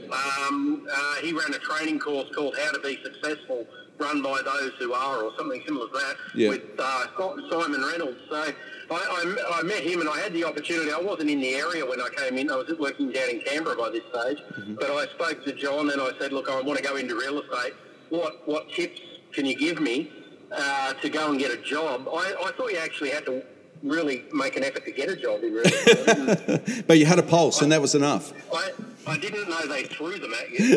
Um, 0.48 0.86
uh, 0.92 1.14
he 1.16 1.32
ran 1.32 1.52
a 1.54 1.58
training 1.58 1.98
course 1.98 2.28
called 2.34 2.56
How 2.56 2.72
to 2.72 2.78
Be 2.80 2.98
Successful, 3.02 3.66
run 3.98 4.22
by 4.22 4.40
those 4.44 4.72
who 4.78 4.92
are, 4.92 5.22
or 5.22 5.32
something 5.36 5.62
similar 5.66 5.86
to 5.88 5.92
that, 5.92 6.16
Yeah. 6.34 6.50
with 6.50 6.62
uh, 6.78 7.06
Simon 7.50 7.82
Reynolds. 7.82 8.18
So 8.30 8.36
I, 8.36 8.52
I, 8.90 9.58
I 9.58 9.62
met 9.62 9.82
him 9.82 10.00
and 10.00 10.08
I 10.08 10.18
had 10.20 10.32
the 10.32 10.44
opportunity. 10.44 10.92
I 10.92 11.00
wasn't 11.00 11.30
in 11.30 11.40
the 11.40 11.54
area 11.54 11.84
when 11.84 12.00
I 12.00 12.08
came 12.16 12.38
in. 12.38 12.50
I 12.50 12.56
was 12.56 12.70
working 12.78 13.10
down 13.10 13.28
in 13.30 13.40
Canberra 13.40 13.76
by 13.76 13.90
this 13.90 14.02
stage. 14.12 14.38
But 14.78 14.90
I 14.90 15.06
spoke 15.14 15.44
to 15.44 15.52
John 15.52 15.90
and 15.90 16.00
I 16.00 16.10
said, 16.20 16.32
look, 16.32 16.48
I 16.48 16.60
want 16.60 16.78
to 16.78 16.84
go 16.84 16.96
into 16.96 17.16
real 17.16 17.40
estate. 17.40 17.72
What, 18.10 18.46
what 18.46 18.70
tips 18.70 19.00
can 19.32 19.44
you 19.46 19.56
give 19.56 19.80
me 19.80 20.10
uh, 20.52 20.92
to 20.94 21.08
go 21.08 21.30
and 21.30 21.38
get 21.38 21.50
a 21.50 21.56
job? 21.62 22.08
I, 22.08 22.34
I 22.44 22.52
thought 22.52 22.72
you 22.72 22.78
actually 22.78 23.10
had 23.10 23.26
to 23.26 23.42
really 23.82 24.24
make 24.32 24.56
an 24.56 24.64
effort 24.64 24.84
to 24.84 24.92
get 24.92 25.08
a 25.08 25.16
job 25.16 25.42
in 25.42 25.52
real 25.52 25.64
estate. 25.64 26.86
But 26.86 26.98
you 26.98 27.06
had 27.06 27.18
a 27.18 27.22
pulse, 27.22 27.62
and 27.62 27.70
that 27.72 27.80
was 27.80 27.94
enough. 27.94 28.32
I, 28.52 28.70
I 29.06 29.18
didn't 29.18 29.48
know 29.48 29.66
they 29.66 29.84
threw 29.84 30.18
them 30.18 30.32
at 30.34 30.50
you. 30.50 30.74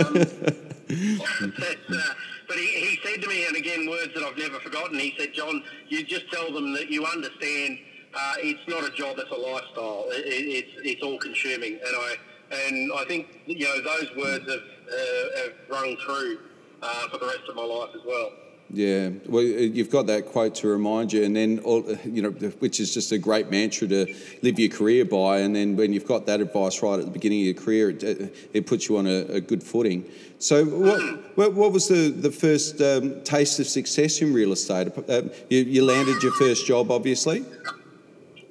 Um, 0.00 1.52
but, 1.58 1.96
uh, 1.96 2.14
but 2.48 2.56
he, 2.56 2.66
he 2.66 2.98
said 3.04 3.22
to 3.22 3.28
me, 3.28 3.46
and 3.46 3.56
again, 3.56 3.88
words 3.88 4.12
that 4.14 4.24
I've 4.24 4.36
never 4.36 4.58
forgotten, 4.58 4.98
he 4.98 5.14
said, 5.18 5.32
John, 5.32 5.62
you 5.88 6.04
just 6.04 6.30
tell 6.32 6.52
them 6.52 6.72
that 6.74 6.90
you 6.90 7.04
understand 7.04 7.78
uh, 8.12 8.34
it's 8.38 8.66
not 8.66 8.84
a 8.84 8.90
job, 8.90 9.16
it's 9.18 9.30
a 9.30 9.34
lifestyle. 9.34 10.06
It, 10.08 10.26
it, 10.26 10.64
it's, 10.64 10.72
it's 10.82 11.02
all 11.02 11.18
consuming. 11.18 11.74
And 11.74 11.96
I, 11.96 12.14
and 12.52 12.92
I 12.92 13.04
think, 13.04 13.28
you 13.46 13.66
know, 13.66 13.80
those 13.82 14.10
words 14.16 14.50
have, 14.50 14.60
uh, 14.60 15.42
have 15.42 15.52
rung 15.68 15.96
true 16.04 16.38
uh, 16.82 17.08
for 17.08 17.18
the 17.18 17.26
rest 17.26 17.48
of 17.48 17.54
my 17.54 17.62
life 17.62 17.90
as 17.94 18.00
well. 18.04 18.32
Yeah, 18.72 19.10
well, 19.26 19.42
you've 19.42 19.90
got 19.90 20.06
that 20.06 20.26
quote 20.26 20.54
to 20.56 20.68
remind 20.68 21.12
you, 21.12 21.24
and 21.24 21.34
then 21.34 21.58
all, 21.60 21.84
you 22.04 22.22
know, 22.22 22.30
which 22.30 22.78
is 22.78 22.94
just 22.94 23.10
a 23.10 23.18
great 23.18 23.50
mantra 23.50 23.88
to 23.88 24.14
live 24.42 24.60
your 24.60 24.70
career 24.70 25.04
by. 25.04 25.38
And 25.38 25.56
then 25.56 25.74
when 25.74 25.92
you've 25.92 26.06
got 26.06 26.26
that 26.26 26.40
advice 26.40 26.80
right 26.80 27.00
at 27.00 27.04
the 27.04 27.10
beginning 27.10 27.40
of 27.40 27.46
your 27.46 27.54
career, 27.54 27.90
it, 27.90 28.32
it 28.52 28.66
puts 28.66 28.88
you 28.88 28.96
on 28.98 29.08
a, 29.08 29.24
a, 29.26 29.40
good 29.40 29.64
footing. 29.64 30.04
So, 30.38 30.64
what, 31.34 31.52
what 31.54 31.72
was 31.72 31.88
the 31.88 32.10
the 32.10 32.30
first 32.30 32.80
um, 32.80 33.20
taste 33.22 33.58
of 33.58 33.66
success 33.66 34.22
in 34.22 34.32
real 34.32 34.52
estate? 34.52 34.88
Uh, 35.08 35.22
you, 35.48 35.60
you, 35.60 35.84
landed 35.84 36.22
your 36.22 36.32
first 36.32 36.64
job, 36.64 36.92
obviously. 36.92 37.40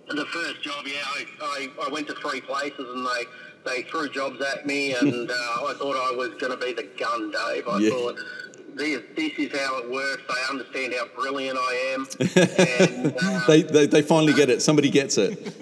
The 0.09 0.25
first 0.25 0.61
job, 0.63 0.85
yeah, 0.85 0.95
I, 1.05 1.25
I, 1.41 1.85
I 1.85 1.89
went 1.89 2.07
to 2.07 2.13
three 2.15 2.41
places, 2.41 2.87
and 2.93 3.05
they 3.05 3.23
they 3.65 3.81
threw 3.83 4.09
jobs 4.09 4.41
at 4.41 4.65
me, 4.65 4.93
and 4.95 5.31
uh, 5.31 5.33
I 5.33 5.75
thought 5.77 5.95
I 5.95 6.15
was 6.15 6.29
going 6.39 6.51
to 6.51 6.57
be 6.57 6.73
the 6.73 6.89
gun, 6.97 7.31
Dave. 7.31 7.67
I 7.67 7.79
yeah. 7.79 7.89
thought 7.89 8.19
this, 8.79 9.01
this 9.15 9.33
is 9.37 9.59
how 9.59 9.79
it 9.79 9.91
works. 9.91 10.23
They 10.27 10.49
understand 10.49 10.93
how 10.97 11.07
brilliant 11.15 11.57
I 11.57 11.93
am. 11.93 12.07
and, 12.79 13.17
um, 13.23 13.43
they, 13.47 13.61
they, 13.61 13.85
they 13.85 14.01
finally 14.01 14.33
get 14.33 14.49
it. 14.49 14.61
Somebody 14.61 14.89
gets 14.89 15.17
it. 15.17 15.53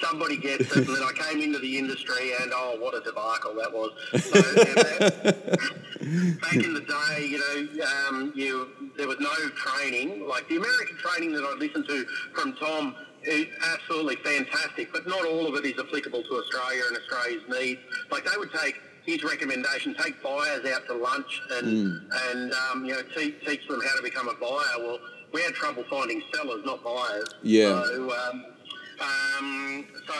somebody 0.00 0.36
gets 0.36 0.64
it, 0.64 0.76
and 0.76 0.86
then 0.86 1.02
I 1.02 1.12
came 1.16 1.40
into 1.42 1.58
the 1.58 1.78
industry, 1.78 2.32
and 2.40 2.52
oh, 2.54 2.76
what 2.78 2.94
a 2.94 3.00
debacle 3.00 3.54
that 3.54 3.72
was. 3.72 3.90
So, 4.22 4.40
back 6.40 6.54
in 6.54 6.74
the 6.74 6.80
day, 6.80 7.26
you 7.26 7.38
know, 7.38 7.84
um, 7.86 8.32
you 8.36 8.92
there 8.96 9.08
was 9.08 9.18
no 9.18 9.34
training 9.56 10.26
like 10.28 10.48
the 10.48 10.56
American 10.56 10.96
training 10.98 11.32
that 11.32 11.44
I 11.44 11.54
listened 11.58 11.86
to 11.88 12.04
from 12.34 12.54
Tom. 12.54 12.94
Is 13.24 13.46
absolutely 13.74 14.14
fantastic, 14.24 14.92
but 14.92 15.06
not 15.08 15.26
all 15.26 15.48
of 15.48 15.54
it 15.56 15.66
is 15.66 15.76
applicable 15.76 16.22
to 16.22 16.34
Australia 16.36 16.82
and 16.86 16.96
Australia's 16.96 17.42
needs. 17.48 17.80
Like 18.12 18.24
they 18.24 18.38
would 18.38 18.52
take 18.52 18.80
his 19.08 19.24
recommendation: 19.24 19.94
take 19.98 20.22
buyers 20.22 20.64
out 20.66 20.86
to 20.86 20.94
lunch 20.94 21.40
and 21.52 21.66
mm. 21.66 22.30
and 22.30 22.52
um, 22.52 22.84
you 22.84 22.92
know 22.92 23.02
teach, 23.16 23.34
teach 23.46 23.66
them 23.66 23.80
how 23.80 23.96
to 23.96 24.02
become 24.02 24.28
a 24.28 24.34
buyer. 24.34 24.78
Well, 24.78 24.98
we 25.32 25.42
had 25.42 25.54
trouble 25.54 25.84
finding 25.90 26.22
sellers, 26.34 26.64
not 26.64 26.84
buyers. 26.84 27.28
Yeah. 27.42 27.82
So, 27.82 28.12
um, 28.12 28.44
um, 29.00 29.86
so 30.06 30.14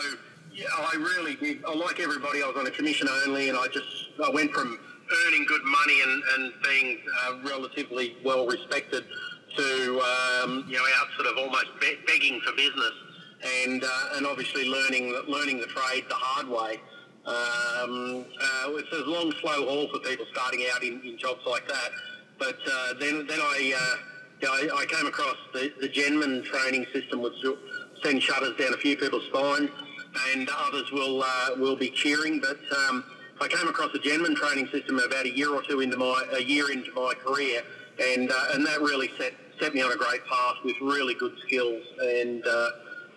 yeah, 0.53 0.67
I 0.77 0.97
really 0.97 1.37
did. 1.37 1.63
Like 1.63 2.01
everybody, 2.01 2.43
I 2.43 2.47
was 2.47 2.57
on 2.57 2.67
a 2.67 2.71
commission 2.71 3.09
only, 3.27 3.49
and 3.49 3.59
I 3.59 3.67
just 3.69 4.11
I 4.25 4.31
went 4.31 4.53
from 4.53 4.79
earning 5.27 5.47
good 5.47 5.63
money 5.65 6.03
and, 6.03 6.23
and 6.35 6.53
being 6.63 6.99
uh, 7.23 7.39
relatively 7.45 8.17
well 8.25 8.47
respected 8.47 9.05
to 9.57 10.01
um, 10.43 10.65
you 10.69 10.77
know 10.77 10.85
out 11.01 11.09
sort 11.17 11.27
of 11.27 11.37
almost 11.39 11.67
be- 11.81 11.99
begging 12.07 12.41
for 12.41 12.53
business 12.53 12.93
and 13.65 13.85
uh, 13.85 14.17
and 14.17 14.27
obviously 14.27 14.69
learning 14.69 15.15
learning 15.29 15.59
the 15.61 15.67
trade 15.67 16.05
the 16.09 16.15
hard 16.15 16.49
way. 16.49 16.81
Um, 17.29 18.25
uh, 18.41 18.71
it's 18.77 18.91
a 18.91 19.05
long, 19.11 19.31
slow 19.43 19.67
haul 19.69 19.89
for 19.93 19.99
people 19.99 20.25
starting 20.33 20.65
out 20.73 20.83
in, 20.83 21.03
in 21.05 21.19
jobs 21.19 21.43
like 21.47 21.69
that. 21.69 21.91
But 22.39 22.57
uh, 22.67 22.95
then, 22.99 23.27
then 23.27 23.39
I, 23.39 23.75
uh, 23.77 24.49
I, 24.49 24.69
I, 24.75 24.87
came 24.87 25.07
across 25.07 25.37
the, 25.53 25.71
the 25.79 25.89
Jenman 25.89 26.43
training 26.45 26.87
system, 26.91 27.21
which 27.21 27.35
send 28.03 28.23
shutters 28.23 28.57
down 28.57 28.73
a 28.73 28.79
few 28.79 28.97
people's 28.97 29.27
spine, 29.27 29.69
and 30.31 30.49
others 30.69 30.91
will 30.91 31.23
uh, 31.23 31.51
will 31.59 31.77
be 31.77 31.91
cheering. 31.91 32.41
But 32.41 32.61
um, 32.89 33.05
I 33.43 33.49
came 33.49 33.69
across 33.69 33.93
the 33.93 33.99
Jenman 33.99 34.35
training 34.35 34.69
system 34.69 34.99
about 34.99 35.27
a 35.27 35.37
year 35.37 35.53
or 35.55 35.63
two 35.69 35.81
into 35.81 35.99
my 35.99 36.25
a 36.33 36.41
year 36.41 36.71
into 36.71 36.93
my 36.93 37.13
career, 37.23 37.61
and 38.01 38.31
uh, 38.31 38.45
and 38.55 38.65
that 38.65 38.81
really 38.81 39.11
set 39.19 39.35
set 39.61 39.75
me 39.75 39.83
on 39.83 39.93
a 39.93 39.97
great 39.97 40.25
path 40.25 40.57
with 40.65 40.77
really 40.81 41.15
good 41.15 41.35
skills 41.45 41.85
and 42.01 42.43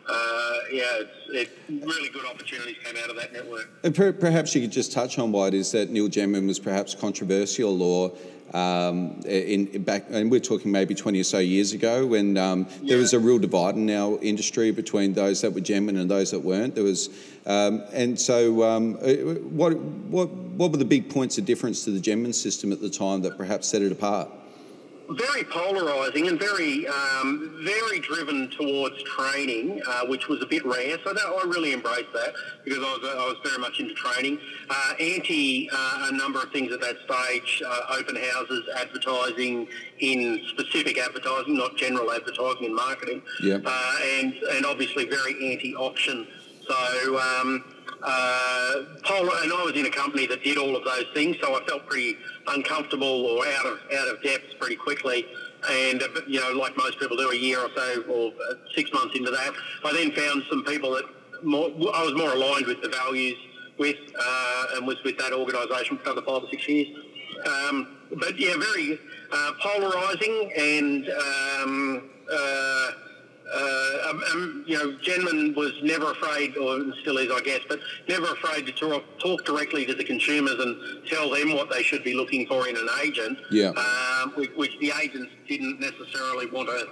uh, 0.07 0.53
yeah, 0.71 0.83
it's, 1.01 1.11
it, 1.29 1.49
really 1.69 2.09
good 2.09 2.25
opportunities 2.25 2.75
came 2.83 2.95
out 3.01 3.09
of 3.09 3.15
that 3.15 3.33
network. 3.33 3.69
And 3.83 3.95
per, 3.95 4.11
perhaps 4.11 4.53
you 4.55 4.61
could 4.61 4.71
just 4.71 4.91
touch 4.91 5.19
on 5.19 5.31
why 5.31 5.47
it 5.47 5.53
is 5.53 5.71
that 5.71 5.89
Neil 5.89 6.07
Jenman 6.07 6.47
was 6.47 6.59
perhaps 6.59 6.93
controversial 6.93 7.81
or 7.81 8.11
um, 8.53 9.21
in, 9.25 9.67
in, 9.67 9.83
back, 9.83 10.05
and 10.09 10.29
we're 10.29 10.39
talking 10.39 10.71
maybe 10.71 10.93
20 10.93 11.21
or 11.21 11.23
so 11.23 11.39
years 11.39 11.71
ago 11.73 12.05
when 12.05 12.37
um, 12.37 12.67
yeah. 12.81 12.89
there 12.89 12.97
was 12.97 13.13
a 13.13 13.19
real 13.19 13.39
divide 13.39 13.75
in 13.75 13.89
our 13.89 14.19
industry 14.21 14.71
between 14.71 15.13
those 15.13 15.41
that 15.41 15.53
were 15.53 15.61
Jenman 15.61 15.97
and 15.99 16.11
those 16.11 16.31
that 16.31 16.39
weren't. 16.39 16.75
There 16.75 16.83
was, 16.83 17.09
um, 17.45 17.83
and 17.93 18.19
so 18.19 18.63
um, 18.63 18.97
uh, 19.01 19.13
what, 19.49 19.77
what, 19.77 20.29
what 20.29 20.71
were 20.71 20.77
the 20.77 20.85
big 20.85 21.09
points 21.09 21.37
of 21.37 21.45
difference 21.45 21.85
to 21.85 21.91
the 21.91 21.99
Jenman 21.99 22.33
system 22.33 22.71
at 22.73 22.81
the 22.81 22.89
time 22.89 23.21
that 23.21 23.37
perhaps 23.37 23.67
set 23.67 23.81
it 23.81 23.91
apart? 23.91 24.29
Very 25.15 25.43
polarising 25.43 26.27
and 26.27 26.39
very 26.39 26.87
um, 26.87 27.61
very 27.63 27.99
driven 27.99 28.49
towards 28.51 29.01
training, 29.03 29.81
uh, 29.87 30.05
which 30.05 30.27
was 30.27 30.41
a 30.41 30.45
bit 30.45 30.65
rare. 30.65 30.97
So 31.03 31.13
that, 31.13 31.23
I 31.25 31.43
really 31.47 31.73
embraced 31.73 32.11
that 32.13 32.33
because 32.63 32.79
I 32.79 32.81
was, 32.81 32.99
I 33.03 33.25
was 33.27 33.37
very 33.43 33.57
much 33.57 33.79
into 33.79 33.93
training. 33.93 34.39
Uh, 34.69 34.93
anti 34.99 35.69
uh, 35.71 36.09
a 36.11 36.15
number 36.15 36.41
of 36.41 36.51
things 36.51 36.71
at 36.71 36.81
that 36.81 36.97
stage, 37.05 37.61
uh, 37.65 37.97
open 37.97 38.15
houses, 38.15 38.67
advertising 38.75 39.67
in 39.99 40.41
specific 40.49 40.97
advertising, 40.99 41.57
not 41.57 41.75
general 41.77 42.11
advertising 42.11 42.65
and 42.65 42.75
marketing, 42.75 43.21
yeah. 43.41 43.59
Uh, 43.65 43.95
and 44.19 44.33
and 44.33 44.65
obviously 44.65 45.05
very 45.05 45.51
anti 45.51 45.75
auction. 45.75 46.27
So. 46.67 47.19
Um, 47.19 47.75
uh, 48.03 48.73
and 49.43 49.53
I 49.53 49.63
was 49.63 49.73
in 49.75 49.85
a 49.85 49.89
company 49.89 50.25
that 50.27 50.43
did 50.43 50.57
all 50.57 50.75
of 50.75 50.83
those 50.83 51.05
things, 51.13 51.37
so 51.41 51.55
I 51.55 51.65
felt 51.65 51.87
pretty 51.87 52.17
uncomfortable 52.47 53.25
or 53.25 53.45
out 53.45 53.65
of 53.65 53.79
out 53.95 54.07
of 54.07 54.23
depth 54.23 54.59
pretty 54.59 54.75
quickly. 54.75 55.25
And 55.69 56.01
uh, 56.01 56.07
you 56.27 56.39
know, 56.39 56.51
like 56.51 56.75
most 56.77 56.99
people 56.99 57.17
do, 57.17 57.29
a 57.29 57.35
year 57.35 57.59
or 57.59 57.69
so 57.75 58.03
or 58.09 58.31
uh, 58.31 58.55
six 58.75 58.91
months 58.93 59.15
into 59.15 59.31
that, 59.31 59.53
I 59.83 59.93
then 59.93 60.11
found 60.11 60.43
some 60.49 60.63
people 60.63 60.91
that 60.91 61.05
more, 61.43 61.67
I 61.93 62.03
was 62.03 62.13
more 62.15 62.33
aligned 62.33 62.65
with 62.65 62.81
the 62.81 62.89
values 62.89 63.37
with, 63.77 63.97
uh, 64.19 64.65
and 64.75 64.87
was 64.87 64.97
with 65.03 65.17
that 65.17 65.33
organisation 65.33 65.97
for 65.97 66.03
another 66.03 66.21
five 66.21 66.43
or 66.43 66.49
six 66.49 66.67
years. 66.67 66.87
Um, 67.45 67.97
but 68.19 68.37
yeah, 68.39 68.55
very 68.57 68.99
uh, 69.31 69.51
polarising 69.61 70.51
and. 70.57 71.09
Um, 71.09 72.09
uh, 73.53 74.09
um, 74.09 74.23
um, 74.31 74.63
you 74.65 74.77
know, 74.77 74.97
Jenman 75.01 75.55
was 75.55 75.73
never 75.83 76.11
afraid, 76.11 76.55
or 76.57 76.79
still 77.01 77.17
is, 77.17 77.29
I 77.31 77.41
guess, 77.41 77.59
but 77.67 77.79
never 78.07 78.31
afraid 78.31 78.65
to 78.65 78.71
talk, 78.71 79.03
talk 79.19 79.45
directly 79.45 79.85
to 79.85 79.93
the 79.93 80.03
consumers 80.03 80.55
and 80.59 81.05
tell 81.07 81.29
them 81.29 81.53
what 81.53 81.69
they 81.69 81.83
should 81.83 82.03
be 82.03 82.13
looking 82.13 82.47
for 82.47 82.67
in 82.67 82.77
an 82.77 82.87
agent. 83.03 83.37
Yeah. 83.51 83.69
Um, 83.69 84.31
which, 84.35 84.51
which, 84.55 84.79
the 84.79 84.93
agents 85.01 85.31
didn't 85.47 85.79
necessarily 85.79 86.49
want 86.51 86.69
to. 86.69 86.87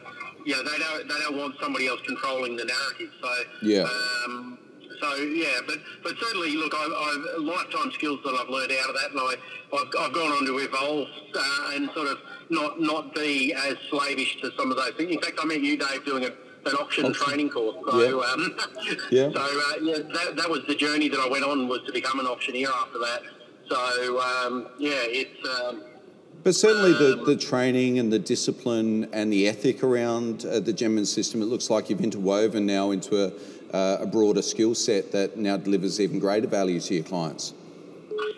You 0.46 0.56
know, 0.56 0.64
they 0.64 0.78
don't 0.80 1.08
they 1.08 1.20
don't 1.20 1.38
want 1.38 1.56
somebody 1.62 1.88
else 1.88 2.00
controlling 2.08 2.56
the 2.56 2.66
narrative. 2.66 3.12
So 3.22 3.30
yeah. 3.62 3.84
Um, 4.26 4.58
so 5.02 5.16
yeah, 5.16 5.60
but 5.68 5.78
but 6.04 6.14
certainly, 6.20 6.56
look, 6.56 6.74
I've, 6.76 6.92
I've 6.92 7.42
lifetime 7.42 7.92
skills 7.92 8.20
that 8.24 8.38
I've 8.42 8.50
learned 8.50 8.72
out 8.72 8.90
of 8.90 8.96
that, 8.96 9.12
and 9.12 9.20
I 9.20 9.36
I've, 9.74 9.88
I've 10.00 10.14
gone 10.14 10.32
on 10.32 10.46
to 10.46 10.58
evolve 10.60 11.08
uh, 11.36 11.72
and 11.76 11.90
sort 11.92 12.08
of 12.08 12.18
not 12.50 12.82
not 12.82 13.14
be 13.14 13.54
as 13.54 13.76
slavish 13.90 14.42
to 14.42 14.52
some 14.58 14.72
of 14.72 14.78
those 14.78 14.92
things. 14.98 15.12
In 15.12 15.22
fact, 15.22 15.40
I 15.42 15.46
met 15.46 15.62
you, 15.62 15.78
Dave, 15.78 16.06
doing 16.06 16.26
a 16.26 16.32
an 16.66 16.74
auction, 16.76 17.06
auction. 17.06 17.26
training 17.26 17.50
course. 17.50 17.76
So, 17.90 18.22
yeah. 18.22 18.32
Um, 18.32 18.58
yeah. 19.12 19.30
so 19.32 19.40
uh, 19.40 19.74
yeah, 19.82 19.98
that, 19.98 20.34
that 20.38 20.50
was 20.50 20.62
the 20.68 20.76
journey 20.76 21.10
that 21.10 21.20
I 21.20 21.28
went 21.30 21.44
on 21.44 21.68
was 21.68 21.82
to 21.86 21.92
become 21.92 22.20
an 22.20 22.28
auctioneer 22.28 22.70
after 22.70 23.00
that. 23.00 23.22
So 23.70 24.20
um, 24.20 24.68
yeah, 24.78 24.92
it's. 25.04 25.48
Um, 25.48 25.84
but 26.44 26.56
certainly 26.56 26.94
the, 26.94 27.22
the 27.26 27.36
training 27.36 28.00
and 28.00 28.14
the 28.14 28.20
discipline 28.20 29.10
and 29.12 29.32
the 29.32 29.48
ethic 29.48 29.84
around 29.84 30.46
uh, 30.46 30.62
the 30.62 30.72
Jenman 30.72 31.06
system, 31.06 31.42
it 31.42 31.46
looks 31.46 31.70
like 31.70 31.90
you've 31.90 32.02
interwoven 32.02 32.66
now 32.66 32.92
into 32.92 33.26
a, 33.26 33.76
uh, 33.76 33.98
a 34.02 34.06
broader 34.06 34.42
skill 34.42 34.74
set 34.74 35.12
that 35.12 35.38
now 35.38 35.58
delivers 35.58 36.00
even 36.00 36.18
greater 36.18 36.48
value 36.48 36.80
to 36.80 36.96
your 36.96 37.04
clients. 37.04 37.54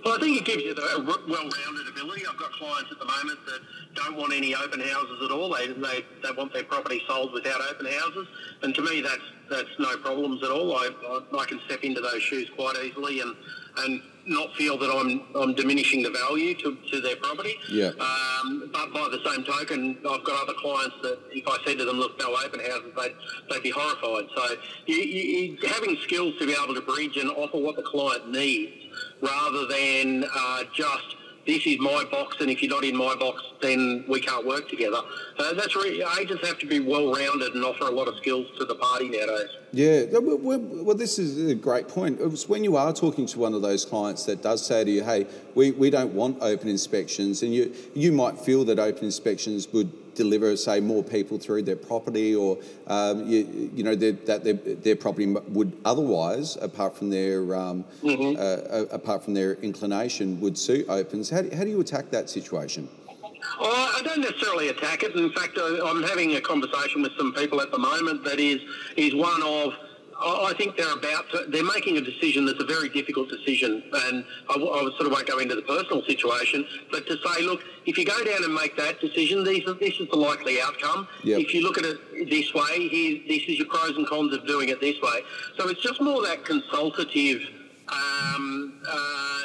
Well, 0.06 0.16
I 0.16 0.20
think 0.20 0.38
it 0.38 0.46
gives 0.46 0.64
you 0.64 0.72
a 0.72 1.02
well-rounded 1.02 1.88
ability. 1.90 2.24
I've 2.30 2.38
got 2.38 2.52
clients 2.54 2.92
at 2.92 3.00
the 3.00 3.06
moment 3.06 3.40
that 3.46 3.60
don't 3.96 4.18
want 4.18 4.34
any 4.34 4.56
open 4.56 4.80
houses 4.80 5.22
at 5.24 5.32
all. 5.32 5.54
They, 5.56 5.68
they, 5.68 6.06
they 6.24 6.32
want 6.36 6.54
their 6.54 6.64
property 6.64 7.02
sold 7.08 7.34
without 7.34 7.62
open 7.70 7.86
houses. 7.86 8.28
And 8.64 8.74
to 8.76 8.82
me, 8.82 9.02
that's 9.02 9.24
that's 9.50 9.70
no 9.80 9.98
problems 9.98 10.42
at 10.44 10.50
all. 10.50 10.78
I, 10.78 10.90
I, 11.06 11.38
I 11.40 11.46
can 11.46 11.60
step 11.66 11.84
into 11.84 12.00
those 12.00 12.22
shoes 12.24 12.50
quite 12.56 12.76
easily 12.84 13.20
and, 13.20 13.36
and 13.80 14.02
not 14.26 14.56
feel 14.56 14.78
that 14.78 14.90
I'm, 14.90 15.24
I'm 15.36 15.54
diminishing 15.54 16.04
the 16.04 16.10
value 16.10 16.56
to, 16.56 16.78
to 16.90 17.02
their 17.02 17.18
property. 17.18 17.56
Yeah. 17.70 17.92
Um, 18.00 18.70
but 18.72 18.94
by 18.94 19.10
the 19.12 19.20
same 19.30 19.44
token, 19.44 19.98
I've 20.10 20.24
got 20.24 20.42
other 20.44 20.54
clients 20.58 20.96
that 21.04 21.20
if 21.32 21.46
I 21.48 21.58
said 21.66 21.78
to 21.80 21.86
them, 21.86 21.98
look, 21.98 22.18
no 22.18 22.34
open 22.46 22.62
houses, 22.62 22.94
they'd, 22.96 23.16
they'd 23.50 23.64
be 23.64 23.72
horrified. 23.72 24.30
So 24.36 24.56
you, 24.86 24.96
you, 24.96 25.58
having 25.68 25.98
skills 25.98 26.36
to 26.40 26.46
be 26.46 26.54
able 26.54 26.74
to 26.74 26.82
bridge 26.82 27.18
and 27.18 27.30
offer 27.32 27.58
what 27.58 27.76
the 27.76 27.84
client 27.84 28.32
needs 28.32 28.81
rather 29.22 29.68
than 29.68 30.24
uh, 30.24 30.64
just 30.74 31.16
this 31.46 31.66
is 31.66 31.80
my 31.80 32.06
box, 32.12 32.38
and 32.40 32.50
if 32.52 32.62
you're 32.62 32.70
not 32.70 32.84
in 32.84 32.96
my 32.96 33.16
box, 33.16 33.42
then 33.62 34.06
we 34.08 34.20
can't 34.20 34.46
work 34.46 34.70
together. 34.70 35.00
Uh, 35.40 35.54
that's 35.54 35.76
really, 35.76 36.04
agents 36.20 36.46
have 36.48 36.60
to 36.60 36.68
be 36.68 36.80
well-rounded 36.80 37.56
and 37.56 37.64
offer 37.64 37.86
a 37.86 37.92
lot 37.92 38.08
of 38.08 38.16
skills 38.18 38.48
to 38.60 38.66
the 38.66 38.76
party 38.76 39.10
nowadays. 39.10 39.50
Yeah, 39.72 40.04
well, 40.20 40.60
well, 40.60 40.96
this 40.96 41.18
is 41.18 41.50
a 41.50 41.56
great 41.56 41.88
point. 41.88 42.20
When 42.48 42.64
you 42.64 42.78
are 42.78 42.94
talking 42.94 43.26
to 43.28 43.40
one 43.40 43.54
of 43.54 43.62
those 43.62 43.86
clients 43.86 44.26
that 44.26 44.44
does 44.44 44.64
say 44.66 44.84
to 44.84 44.92
you, 44.92 45.04
"Hey, 45.04 45.26
we, 45.56 45.72
we 45.72 45.90
don't 45.90 46.14
want 46.14 46.38
open 46.42 46.68
inspections," 46.68 47.42
and 47.42 47.54
you 47.54 47.74
you 47.96 48.12
might 48.12 48.38
feel 48.38 48.64
that 48.66 48.80
open 48.80 49.06
inspections 49.06 49.68
would 49.74 49.92
deliver, 50.16 50.56
say, 50.56 50.80
more 50.80 51.04
people 51.04 51.38
through 51.38 51.64
their 51.64 51.76
property, 51.76 52.36
or 52.36 52.58
um, 52.88 53.28
you, 53.28 53.72
you, 53.74 53.84
know 53.84 53.96
that 53.96 54.44
their, 54.44 54.54
their 54.54 54.96
property 54.96 55.26
would 55.26 55.74
otherwise, 55.86 56.58
apart 56.58 56.98
from 56.98 57.10
their 57.10 57.56
um, 57.56 57.84
mm-hmm. 58.04 58.40
uh, 58.40 58.86
apart 58.94 59.24
from 59.24 59.34
their 59.34 59.54
inclination, 59.56 60.40
would 60.42 60.58
suit 60.58 60.86
opens. 60.90 61.30
How 61.30 61.42
do, 61.42 61.56
how 61.56 61.64
do 61.64 61.70
you 61.70 61.80
attack 61.80 62.10
that 62.12 62.30
situation? 62.30 62.88
Oh, 63.60 63.94
I 63.98 64.02
don't 64.02 64.22
necessarily 64.22 64.70
attack 64.70 65.04
it. 65.04 65.16
In 65.16 65.32
fact, 65.32 65.58
I- 65.58 65.80
I'm 65.86 66.04
having 66.04 66.36
a 66.36 66.42
conversation 66.42 67.02
with 67.02 67.12
some 67.18 67.34
people 67.34 67.62
at 67.62 67.72
the 67.72 67.80
moment 67.80 68.24
that 68.26 68.40
is 68.40 68.62
is 68.98 69.16
one 69.16 69.42
of. 69.44 69.74
I 70.24 70.50
I 70.52 70.54
think 70.54 70.78
they're 70.78 70.94
about 70.94 71.30
to, 71.32 71.46
they're 71.50 71.64
making 71.64 71.98
a 71.98 72.02
decision 72.02 72.46
that's 72.46 72.62
a 72.62 72.66
very 72.66 72.90
difficult 72.90 73.30
decision, 73.30 73.84
and 74.08 74.26
I, 74.50 74.54
w- 74.54 74.72
I 74.72 74.82
sort 74.98 75.08
of 75.08 75.12
won't 75.12 75.28
go 75.28 75.40
into 75.40 75.56
the 75.56 75.62
personal 75.64 76.04
situation, 76.04 76.66
but 76.92 77.08
to 77.08 77.18
say, 77.26 77.44
look, 77.44 77.62
if 77.86 77.98
you 77.98 78.06
go 78.06 78.24
down 78.24 78.44
and 78.44 78.54
make 78.54 78.76
that 78.78 79.00
decision, 79.02 79.44
these 79.44 79.68
are, 79.68 79.74
this 79.74 79.96
is 80.00 80.08
the 80.10 80.18
likely 80.18 80.62
outcome. 80.62 81.08
Yep. 81.24 81.40
If 81.40 81.54
you 81.54 81.62
look 81.64 81.78
at 81.78 81.86
it 81.86 82.30
this 82.30 82.54
way, 82.54 82.88
here, 82.90 83.20
this 83.28 83.44
is 83.48 83.58
your 83.60 83.68
pros 83.68 83.96
and 83.98 84.06
cons 84.08 84.34
of 84.34 84.46
doing 84.46 84.70
it 84.70 84.80
this 84.82 85.00
way. 85.02 85.22
So 85.58 85.70
it's 85.70 85.82
just 85.82 86.00
more 86.02 86.22
that 86.24 86.46
consultative 86.46 87.42
um, 87.90 88.82
uh, 88.88 89.44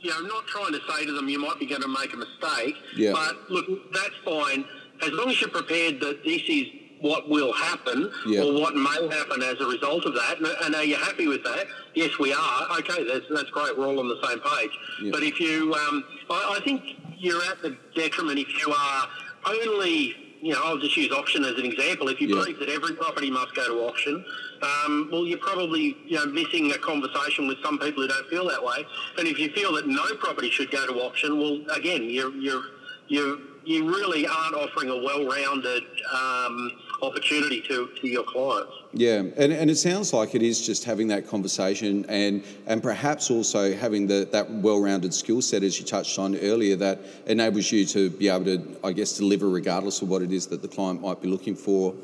you 0.00 0.10
know, 0.10 0.20
not 0.20 0.46
trying 0.46 0.72
to 0.72 0.80
say 0.88 1.06
to 1.06 1.12
them 1.12 1.28
you 1.28 1.38
might 1.40 1.58
be 1.58 1.66
going 1.66 1.82
to 1.82 1.88
make 1.88 2.12
a 2.12 2.16
mistake, 2.16 2.76
Yeah. 2.96 3.12
but 3.12 3.50
look, 3.50 3.92
that's 3.92 4.14
fine 4.24 4.64
as 5.02 5.10
long 5.12 5.28
as 5.30 5.40
you're 5.40 5.50
prepared 5.50 6.00
that 6.00 6.24
this 6.24 6.42
is 6.48 6.66
what 7.00 7.28
will 7.28 7.52
happen 7.52 8.10
Yeah. 8.26 8.42
or 8.42 8.52
what 8.60 8.74
may 8.74 9.08
happen 9.10 9.42
as 9.42 9.60
a 9.60 9.66
result 9.66 10.04
of 10.06 10.14
that. 10.14 10.38
And, 10.38 10.46
and 10.64 10.74
are 10.74 10.84
you 10.84 10.96
happy 10.96 11.26
with 11.26 11.42
that? 11.44 11.66
Yes, 11.94 12.18
we 12.18 12.32
are. 12.32 12.78
Okay, 12.78 13.04
that's 13.06 13.26
that's 13.30 13.50
great. 13.50 13.76
We're 13.76 13.86
all 13.86 14.00
on 14.00 14.08
the 14.08 14.20
same 14.26 14.40
page. 14.40 14.70
Yeah. 15.02 15.10
But 15.12 15.22
if 15.22 15.38
you, 15.40 15.74
um, 15.74 16.04
I, 16.30 16.56
I 16.58 16.64
think 16.64 16.82
you're 17.18 17.42
at 17.44 17.60
the 17.62 17.76
detriment 17.94 18.38
if 18.38 18.48
you 18.66 18.72
are 18.72 19.08
only. 19.46 20.16
You 20.42 20.52
know, 20.52 20.60
I'll 20.64 20.76
just 20.78 20.94
use 20.96 21.10
auction 21.12 21.44
as 21.44 21.56
an 21.58 21.64
example. 21.64 22.08
If 22.08 22.20
you 22.20 22.28
Yeah. 22.28 22.34
believe 22.36 22.58
that 22.60 22.68
every 22.68 22.94
property 22.94 23.30
must 23.30 23.54
go 23.56 23.66
to 23.66 23.80
auction, 23.88 24.22
um, 24.62 25.08
well, 25.10 25.24
you're 25.26 25.38
probably 25.38 25.96
you 26.06 26.16
know 26.18 26.26
missing 26.26 26.70
a 26.72 26.78
conversation 26.78 27.48
with 27.48 27.56
some 27.64 27.78
people 27.78 28.02
who 28.02 28.08
don't 28.08 28.28
feel 28.28 28.46
that 28.48 28.62
way. 28.62 28.86
And 29.18 29.26
if 29.26 29.38
you 29.38 29.48
feel 29.50 29.72
that 29.74 29.88
no 29.88 30.04
property 30.16 30.50
should 30.50 30.70
go 30.70 30.86
to 30.86 30.92
auction, 31.00 31.38
well, 31.40 31.58
again, 31.74 32.04
you're 32.04 32.32
you're 32.36 32.62
you 33.08 33.40
you 33.64 33.88
really 33.88 34.26
aren't 34.28 34.54
offering 34.54 34.90
a 34.90 34.96
well-rounded 34.96 35.82
um, 36.14 36.70
opportunity 37.02 37.60
to, 37.62 37.88
to 38.00 38.08
your 38.08 38.24
clients. 38.24 38.72
Yeah, 38.92 39.22
and, 39.36 39.52
and 39.52 39.70
it 39.70 39.76
sounds 39.76 40.12
like 40.12 40.34
it 40.34 40.42
is 40.42 40.64
just 40.64 40.84
having 40.84 41.08
that 41.08 41.26
conversation 41.28 42.06
and 42.08 42.42
and 42.66 42.82
perhaps 42.82 43.30
also 43.30 43.74
having 43.74 44.06
the, 44.06 44.28
that 44.32 44.50
well-rounded 44.50 45.12
skill 45.12 45.42
set 45.42 45.62
as 45.62 45.78
you 45.78 45.84
touched 45.84 46.18
on 46.18 46.36
earlier 46.36 46.76
that 46.76 47.00
enables 47.26 47.70
you 47.70 47.84
to 47.86 48.10
be 48.10 48.28
able 48.28 48.44
to, 48.46 48.76
I 48.82 48.92
guess, 48.92 49.16
deliver 49.16 49.48
regardless 49.48 50.02
of 50.02 50.08
what 50.08 50.22
it 50.22 50.32
is 50.32 50.46
that 50.48 50.62
the 50.62 50.68
client 50.68 51.02
might 51.02 51.20
be 51.20 51.28
looking 51.28 51.56
for 51.56 51.94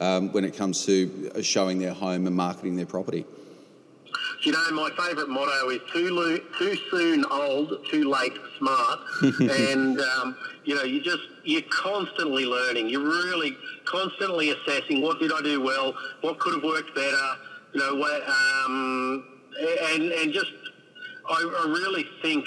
um, 0.00 0.32
when 0.32 0.44
it 0.44 0.56
comes 0.56 0.86
to 0.86 1.30
uh, 1.34 1.42
showing 1.42 1.78
their 1.78 1.92
home 1.92 2.26
and 2.26 2.34
marketing 2.34 2.76
their 2.76 2.86
property. 2.86 3.26
You 4.42 4.52
know, 4.52 4.70
my 4.70 4.90
favourite 4.90 5.28
motto 5.28 5.70
is 5.70 5.80
too, 5.92 6.10
lo- 6.10 6.38
too 6.58 6.76
soon 6.90 7.24
old, 7.30 7.84
too 7.90 8.08
late 8.08 8.38
smart. 8.58 9.00
and, 9.40 10.00
um, 10.00 10.36
you 10.64 10.74
know, 10.74 10.84
you 10.84 11.00
just, 11.02 11.22
you're 11.44 11.62
constantly 11.70 12.44
learning. 12.44 12.88
You're 12.88 13.08
really 13.08 13.56
constantly 13.84 14.50
assessing 14.50 15.02
what 15.02 15.18
did 15.18 15.32
I 15.32 15.42
do 15.42 15.60
well, 15.60 15.94
what 16.20 16.38
could 16.38 16.54
have 16.54 16.62
worked 16.62 16.94
better, 16.94 17.28
you 17.72 17.80
know, 17.80 17.94
what, 17.96 18.22
um, 18.28 19.24
and, 19.92 20.12
and 20.12 20.32
just, 20.32 20.52
I, 21.28 21.64
I 21.64 21.68
really 21.68 22.06
think 22.22 22.46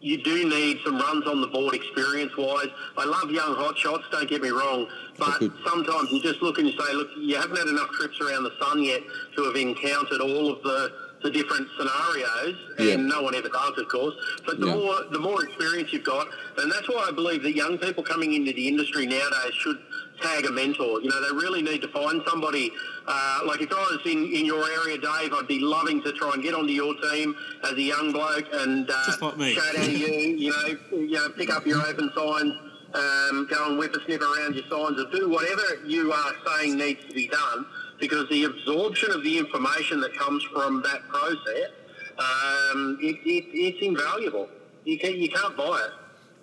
you 0.00 0.22
do 0.22 0.48
need 0.48 0.78
some 0.84 0.98
runs 0.98 1.26
on 1.26 1.40
the 1.40 1.48
board 1.48 1.74
experience-wise. 1.74 2.68
I 2.96 3.04
love 3.04 3.30
young 3.30 3.54
hot 3.56 3.76
shots, 3.76 4.04
don't 4.12 4.28
get 4.28 4.42
me 4.42 4.50
wrong, 4.50 4.86
but 5.18 5.40
sometimes 5.66 6.12
you 6.12 6.22
just 6.22 6.42
look 6.42 6.58
and 6.58 6.68
you 6.68 6.78
say, 6.78 6.92
look, 6.92 7.08
you 7.18 7.36
haven't 7.36 7.56
had 7.56 7.66
enough 7.66 7.88
trips 7.90 8.20
around 8.20 8.44
the 8.44 8.52
sun 8.60 8.82
yet 8.84 9.00
to 9.34 9.44
have 9.44 9.56
encountered 9.56 10.20
all 10.20 10.52
of 10.52 10.62
the, 10.62 10.92
the 11.26 11.32
different 11.32 11.66
scenarios, 11.76 12.54
and 12.78 12.86
Yeah. 12.88 12.96
no 12.96 13.20
one 13.22 13.34
ever 13.34 13.48
does, 13.48 13.76
of 13.78 13.88
course. 13.88 14.14
But 14.46 14.60
the 14.60 14.66
Yeah. 14.66 14.74
more 14.76 14.98
the 15.10 15.18
more 15.18 15.42
experience 15.44 15.92
you've 15.92 16.04
got, 16.04 16.28
and 16.58 16.70
that's 16.70 16.88
why 16.88 17.06
I 17.08 17.10
believe 17.10 17.42
that 17.42 17.54
young 17.56 17.78
people 17.78 18.02
coming 18.04 18.32
into 18.34 18.52
the 18.52 18.68
industry 18.68 19.06
nowadays 19.06 19.54
should 19.62 19.78
tag 20.22 20.46
a 20.46 20.52
mentor. 20.52 21.00
You 21.02 21.10
know, 21.10 21.20
they 21.26 21.34
really 21.44 21.62
need 21.62 21.82
to 21.82 21.88
find 21.88 22.22
somebody. 22.28 22.72
Uh, 23.08 23.40
like 23.44 23.60
if 23.60 23.72
I 23.72 23.76
was 23.92 24.00
in, 24.06 24.20
in 24.32 24.44
your 24.46 24.64
area, 24.80 24.98
Dave, 24.98 25.32
I'd 25.32 25.48
be 25.48 25.58
loving 25.60 26.00
to 26.04 26.12
try 26.12 26.30
and 26.32 26.42
get 26.42 26.54
onto 26.54 26.72
your 26.72 26.94
team 27.10 27.34
as 27.64 27.72
a 27.72 27.82
young 27.82 28.12
bloke 28.12 28.46
and 28.52 28.88
uh, 28.90 29.06
Just 29.06 29.22
like 29.22 29.36
me. 29.36 29.52
you. 29.54 30.06
You 30.44 30.50
know, 30.52 30.66
you 30.92 31.10
know, 31.18 31.28
pick 31.30 31.50
up 31.52 31.66
your 31.66 31.82
open 31.86 32.10
signs. 32.16 32.54
Um, 32.94 33.46
go 33.50 33.66
and 33.66 33.78
whip 33.78 33.94
a 33.94 34.00
snip 34.06 34.22
around 34.22 34.54
your 34.54 34.64
signs 34.70 34.98
or 34.98 35.10
do 35.10 35.28
whatever 35.28 35.80
you 35.84 36.12
are 36.12 36.32
saying 36.46 36.78
needs 36.78 37.00
to 37.08 37.12
be 37.14 37.26
done 37.28 37.66
because 37.98 38.28
the 38.28 38.44
absorption 38.44 39.10
of 39.12 39.22
the 39.22 39.38
information 39.38 40.00
that 40.00 40.14
comes 40.16 40.42
from 40.44 40.82
that 40.82 41.06
process, 41.08 41.70
um, 42.18 42.98
it, 43.00 43.16
it, 43.24 43.44
it's 43.52 43.82
invaluable. 43.82 44.48
You, 44.84 44.98
can, 44.98 45.14
you 45.16 45.28
can't 45.28 45.56
buy 45.56 45.84
it. 45.86 45.92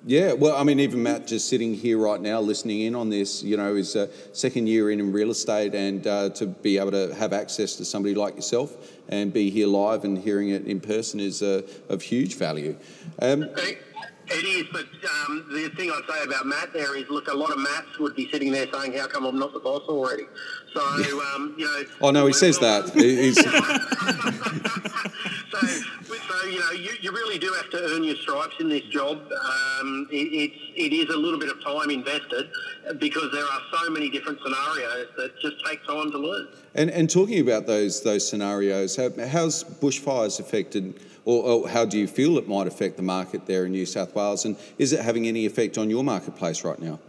Yeah, 0.06 0.34
well, 0.34 0.58
I 0.58 0.63
mean, 0.63 0.82
even 0.82 1.02
Matt 1.02 1.28
just 1.28 1.48
sitting 1.48 1.74
here 1.74 1.98
right 1.98 2.20
now 2.20 2.42
listening 2.42 2.82
in 2.82 2.94
on 2.94 3.10
this, 3.10 3.42
you 3.42 3.56
know, 3.56 3.74
is 3.76 3.96
a 3.96 4.10
second 4.34 4.68
year 4.68 4.92
in, 4.92 5.00
in 5.00 5.13
real 5.13 5.32
estate 5.32 5.74
and 5.74 6.06
uh, 6.06 6.30
to 6.32 6.48
be 6.48 6.78
able 6.78 6.92
to 6.92 7.16
have 7.16 7.32
access 7.32 7.78
to 7.78 7.86
somebody 7.86 8.13
like 8.13 8.36
yourself 8.36 8.76
and 9.08 9.32
be 9.32 9.50
here 9.50 9.68
live 9.68 10.04
and 10.04 10.18
hearing 10.18 10.50
it 10.50 10.66
in 10.68 10.82
person 10.82 11.22
is 11.22 11.42
uh, 11.42 11.62
of 11.88 12.02
huge 12.02 12.36
value. 12.36 12.76
Um, 13.22 13.44
It, 13.44 13.82
it 14.28 14.46
is, 14.46 14.66
but 14.72 14.86
um, 15.28 15.46
the 15.52 15.70
thing 15.76 15.92
I'd 15.92 16.02
say 16.10 16.24
about 16.24 16.46
Matt 16.46 16.74
there 16.74 16.96
is, 16.96 17.10
look, 17.10 17.28
a 17.28 17.34
lot 17.34 17.52
of 17.52 17.60
Mats 17.60 18.00
would 18.00 18.16
be 18.16 18.30
sitting 18.32 18.52
there 18.52 18.68
saying, 18.72 18.94
"How 18.94 19.08
come 19.08 19.26
I'm 19.26 19.38
not 19.38 19.54
the 19.54 19.60
boss 19.60 19.84
already?" 19.88 20.24
So, 20.74 20.82
um, 21.36 21.56
you 21.58 21.66
know. 21.66 21.84
oh, 22.02 22.12
no, 22.12 22.26
he 22.26 22.34
says 22.34 22.60
that. 22.60 22.94
So, 25.54 25.60
so 25.60 26.48
you 26.48 26.60
know, 26.60 26.72
you, 26.72 26.90
you 27.00 27.12
really 27.12 27.38
do 27.38 27.54
have 27.54 27.70
to 27.70 27.78
earn 27.94 28.04
your 28.04 28.16
stripes 28.16 28.56
in 28.60 28.70
this 28.70 28.82
job. 28.86 29.20
Um, 29.20 30.08
it, 30.12 30.16
it's 30.16 30.56
it 30.76 30.94
is 30.94 31.14
a 31.14 31.18
little 31.18 31.40
bit 31.40 31.50
of 31.50 31.64
time 31.64 31.92
invested 31.92 32.50
because 33.00 33.32
there 33.32 33.44
are 33.44 33.60
so 33.72 33.90
many 33.92 34.10
different 34.10 34.40
scenarios 34.44 35.08
that 35.18 35.40
just 35.40 35.64
take 35.66 35.86
time 35.86 36.12
to 36.12 36.18
learn. 36.18 36.48
and, 36.76 36.90
and 36.90 37.10
talking 37.10 37.40
about 37.40 37.68
those, 37.68 38.02
those 38.02 38.28
scenarios, 38.28 38.96
how, 38.96 39.10
how's 39.28 39.64
bushfires 39.64 40.40
affected, 40.40 41.00
or, 41.26 41.44
or 41.44 41.70
how 41.70 41.86
do 41.86 41.98
you 41.98 42.08
feel 42.08 42.38
it 42.38 42.48
might 42.48 42.68
affect 42.68 42.98
the 42.98 43.04
market 43.04 43.46
there 43.46 43.66
in 43.66 43.72
New 43.72 43.86
South 43.86 44.16
Wales? 44.16 44.46
And 44.46 44.58
is 44.78 44.94
it 44.94 45.02
having 45.02 45.28
any 45.28 45.46
effect 45.46 45.78
on 45.78 45.90
your 45.90 46.04
marketplace 46.04 46.64
right 46.64 46.80
now? 46.80 47.00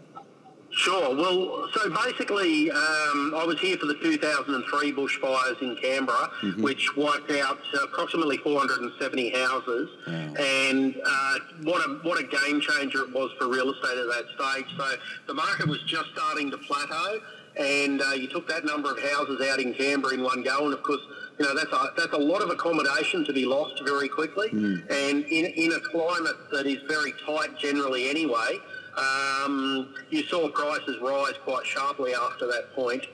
Sure. 0.77 1.15
Well, 1.15 1.69
so 1.73 1.89
basically, 1.91 2.71
um, 2.71 3.33
I 3.37 3.45
was 3.47 3.61
here 3.61 3.77
for 3.77 3.87
the 3.87 3.95
2003 3.95 4.93
bushfires 4.93 5.63
in 5.63 5.77
Canberra, 5.77 6.31
which 6.59 6.97
wiped 6.97 7.31
out 7.31 7.59
approximately 7.85 8.39
470 8.39 9.31
houses, 9.31 9.89
and 10.37 10.97
uh, 11.07 11.39
what 11.63 11.81
a 11.89 12.01
what 12.03 12.19
a 12.19 12.25
game 12.25 12.61
changer 12.61 13.03
it 13.03 13.13
was 13.13 13.31
for 13.39 13.49
real 13.49 13.73
estate 13.73 13.99
at 13.99 14.09
that 14.09 14.25
stage. 14.37 14.67
So 14.77 14.97
the 15.29 15.35
market 15.35 15.69
was 15.69 15.81
just 15.85 16.07
starting 16.13 16.51
to 16.51 16.59
plateau, 16.59 17.21
and 17.57 18.03
uh, 18.03 18.11
you 18.11 18.27
took 18.27 18.49
that 18.49 18.65
number 18.65 18.91
of 18.91 19.01
houses 19.01 19.47
out 19.47 19.61
in 19.61 19.75
Canberra 19.75 20.15
in 20.15 20.23
one 20.25 20.43
go, 20.43 20.65
and 20.65 20.75
of 20.75 20.83
course. 20.83 21.01
You 21.39 21.47
know 21.47 21.55
that's 21.55 21.73
a 21.73 21.93
that's 21.97 22.13
a 22.13 22.19
lot 22.19 22.43
of 22.43 22.51
accommodation 22.51 23.25
to 23.25 23.33
be 23.33 23.45
lost 23.45 23.83
very 23.85 24.09
quickly, 24.09 24.49
and 24.53 25.25
in 25.25 25.47
in 25.47 25.73
a 25.73 25.81
climate 25.81 26.37
that 26.53 26.67
is 26.67 26.79
very 26.87 27.13
tight 27.27 27.59
generally 27.59 28.09
anyway, 28.09 28.59
um, 28.97 29.95
you 30.11 30.23
saw 30.25 30.49
prices 30.49 30.97
rise 31.03 31.35
quite 31.43 31.67
sharply 31.67 32.15
after 32.15 32.47
that 32.47 32.73
point. 32.75 33.05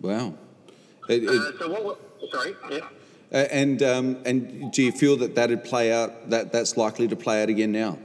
Wow. 0.00 0.34
It, 1.08 1.22
it, 1.24 1.28
Uh, 1.28 1.58
so 1.58 1.82
what? 1.82 1.98
Sorry. 2.30 2.54
Yeah. 2.70 2.80
Uh, 3.32 3.36
and 3.50 3.82
um, 3.82 4.18
and 4.26 4.70
do 4.72 4.82
you 4.82 4.92
feel 4.92 5.16
that 5.16 5.34
that'd 5.34 5.64
play 5.64 5.92
out? 5.92 6.28
That 6.30 6.52
that's 6.52 6.76
likely 6.76 7.08
to 7.08 7.16
play 7.16 7.42
out 7.42 7.48
again 7.48 7.72
now? 7.72 7.98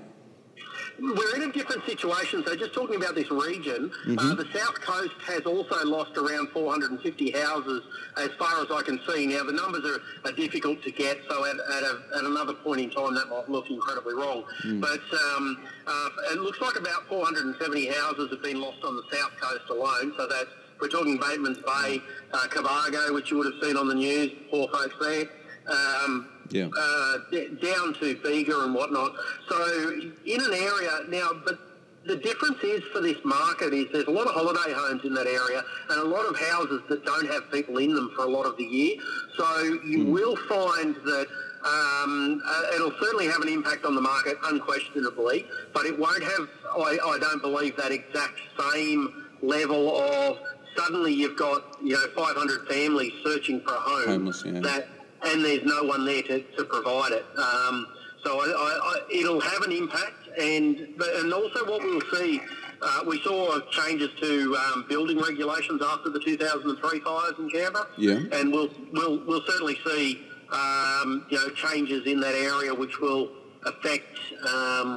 We're 1.02 1.36
in 1.36 1.50
a 1.50 1.52
different 1.52 1.86
situation. 1.86 2.44
So 2.46 2.56
just 2.56 2.74
talking 2.74 2.96
about 2.96 3.16
this 3.16 3.32
region, 3.32 3.92
uh, 4.18 4.36
the 4.36 4.46
south 4.54 4.82
coast 4.82 5.14
has 5.28 5.42
also 5.42 5.86
lost 5.86 6.18
around 6.18 6.50
450 6.50 7.32
houses, 7.32 7.84
as 8.18 8.30
far 8.38 8.62
as 8.62 8.68
I 8.72 8.82
can 8.82 9.00
see. 9.08 9.26
Now 9.28 9.44
the 9.44 9.54
numbers 9.54 9.86
are, 9.86 10.30
are 10.30 10.34
difficult 10.34 10.84
to 10.84 10.92
get, 10.92 11.20
so 11.30 11.46
at, 11.46 11.56
at, 11.56 11.84
a, 11.84 12.02
at 12.18 12.24
another 12.26 12.54
point 12.54 12.82
in 12.82 12.90
time 12.90 13.16
that 13.16 13.30
might 13.30 13.50
look 13.50 13.70
incredibly 13.70 14.14
wrong. 14.14 14.44
But 14.80 15.02
um, 15.36 15.66
uh, 15.88 16.10
it 16.32 16.40
looks 16.40 16.60
like 16.62 16.78
about 16.78 17.08
470 17.08 17.88
houses 17.88 18.30
have 18.32 18.44
been 18.44 18.60
lost 18.60 18.84
on 18.84 18.96
the 18.96 19.04
south 19.12 19.32
coast 19.40 19.70
alone. 19.70 20.14
So 20.18 20.28
that's 20.28 20.50
we're 20.82 20.88
talking 20.88 21.18
Bateman's 21.18 21.58
Bay, 21.60 22.02
uh, 22.32 22.48
Cobargo, 22.48 23.14
which 23.14 23.32
you 23.32 23.38
would 23.38 23.54
have 23.54 23.62
seen 23.62 23.76
on 23.76 23.88
the 23.88 23.96
news. 23.96 24.32
Poor 24.50 24.68
folks 24.70 24.96
there. 25.02 25.26
Um, 25.68 26.30
Yeah. 26.52 26.70
uh, 26.78 27.18
d- 27.32 27.50
down 27.62 27.94
to 27.96 28.16
Bega 28.24 28.60
and 28.62 28.74
whatnot. 28.74 29.14
So 29.48 29.92
in 30.26 30.42
an 30.42 30.54
area 30.54 30.92
now, 31.10 31.30
but 31.46 31.60
the 32.06 32.16
difference 32.16 32.58
is 32.64 32.82
for 32.92 33.02
this 33.02 33.18
market 33.24 33.74
is 33.74 33.86
there's 33.92 34.08
a 34.08 34.12
lot 34.12 34.28
of 34.28 34.34
holiday 34.34 34.74
homes 34.74 35.04
in 35.04 35.14
that 35.14 35.28
area 35.28 35.64
and 35.90 36.00
a 36.00 36.04
lot 36.04 36.26
of 36.26 36.40
houses 36.40 36.82
that 36.90 37.06
don't 37.06 37.28
have 37.28 37.52
people 37.52 37.78
in 37.78 37.94
them 37.94 38.12
for 38.16 38.26
a 38.26 38.30
lot 38.30 38.46
of 38.46 38.58
the 38.58 38.64
year. 38.64 38.96
So 39.38 39.80
you 39.86 40.06
will 40.06 40.36
find 40.36 40.96
that 40.96 41.28
um, 41.66 42.42
uh, 42.46 42.76
it'll 42.76 42.94
certainly 43.00 43.28
have 43.28 43.42
an 43.42 43.50
impact 43.50 43.84
on 43.86 43.94
the 43.94 44.02
market, 44.02 44.38
unquestionably, 44.46 45.46
but 45.74 45.86
it 45.86 45.98
won't 46.00 46.24
have, 46.24 46.48
I, 46.72 46.98
I 47.04 47.18
don't 47.20 47.42
believe, 47.42 47.76
that 47.78 47.92
exact 47.92 48.40
same 48.74 49.26
level 49.42 49.98
of 50.00 50.40
suddenly 50.78 51.14
you've 51.14 51.38
got, 51.38 51.78
you 51.84 51.94
know, 51.94 52.08
500 52.16 52.68
families 52.68 53.12
searching 53.24 53.60
for 53.62 53.74
a 53.74 53.80
home 53.80 54.08
Homeless, 54.08 54.44
yeah. 54.46 54.60
that 54.62 54.88
and 55.32 55.44
there's 55.46 55.64
no 55.64 55.84
one 55.84 56.06
there 56.06 56.22
to, 56.24 56.42
to 56.58 56.64
provide 56.66 57.12
it. 57.12 57.26
Um, 57.38 57.88
So 58.24 58.38
I, 58.42 58.46
I, 58.48 58.80
I, 58.92 58.96
it'll 59.20 59.40
have 59.40 59.62
an 59.64 59.72
impact, 59.72 60.28
and 60.38 60.78
and 61.20 61.34
also 61.34 61.60
what 61.70 61.82
we'll 61.82 62.02
see. 62.14 62.42
Uh, 62.82 63.04
we 63.08 63.20
saw 63.24 63.60
changes 63.72 64.10
to 64.22 64.56
um, 64.58 64.86
building 64.90 65.18
regulations 65.20 65.82
after 65.84 66.10
the 66.10 66.20
2003 66.20 67.00
fires 67.02 67.34
in 67.40 67.50
Canberra, 67.50 67.88
Yeah. 67.98 68.20
and 68.38 68.52
we'll 68.54 68.70
we'll, 68.94 69.24
we'll 69.26 69.46
certainly 69.48 69.78
see 69.86 70.20
um, 70.52 71.26
you 71.32 71.38
know 71.38 71.50
changes 71.50 72.06
in 72.08 72.20
that 72.22 72.36
area 72.36 72.74
which 72.74 73.00
will 73.00 73.30
affect. 73.66 74.18
Um, 74.48 74.88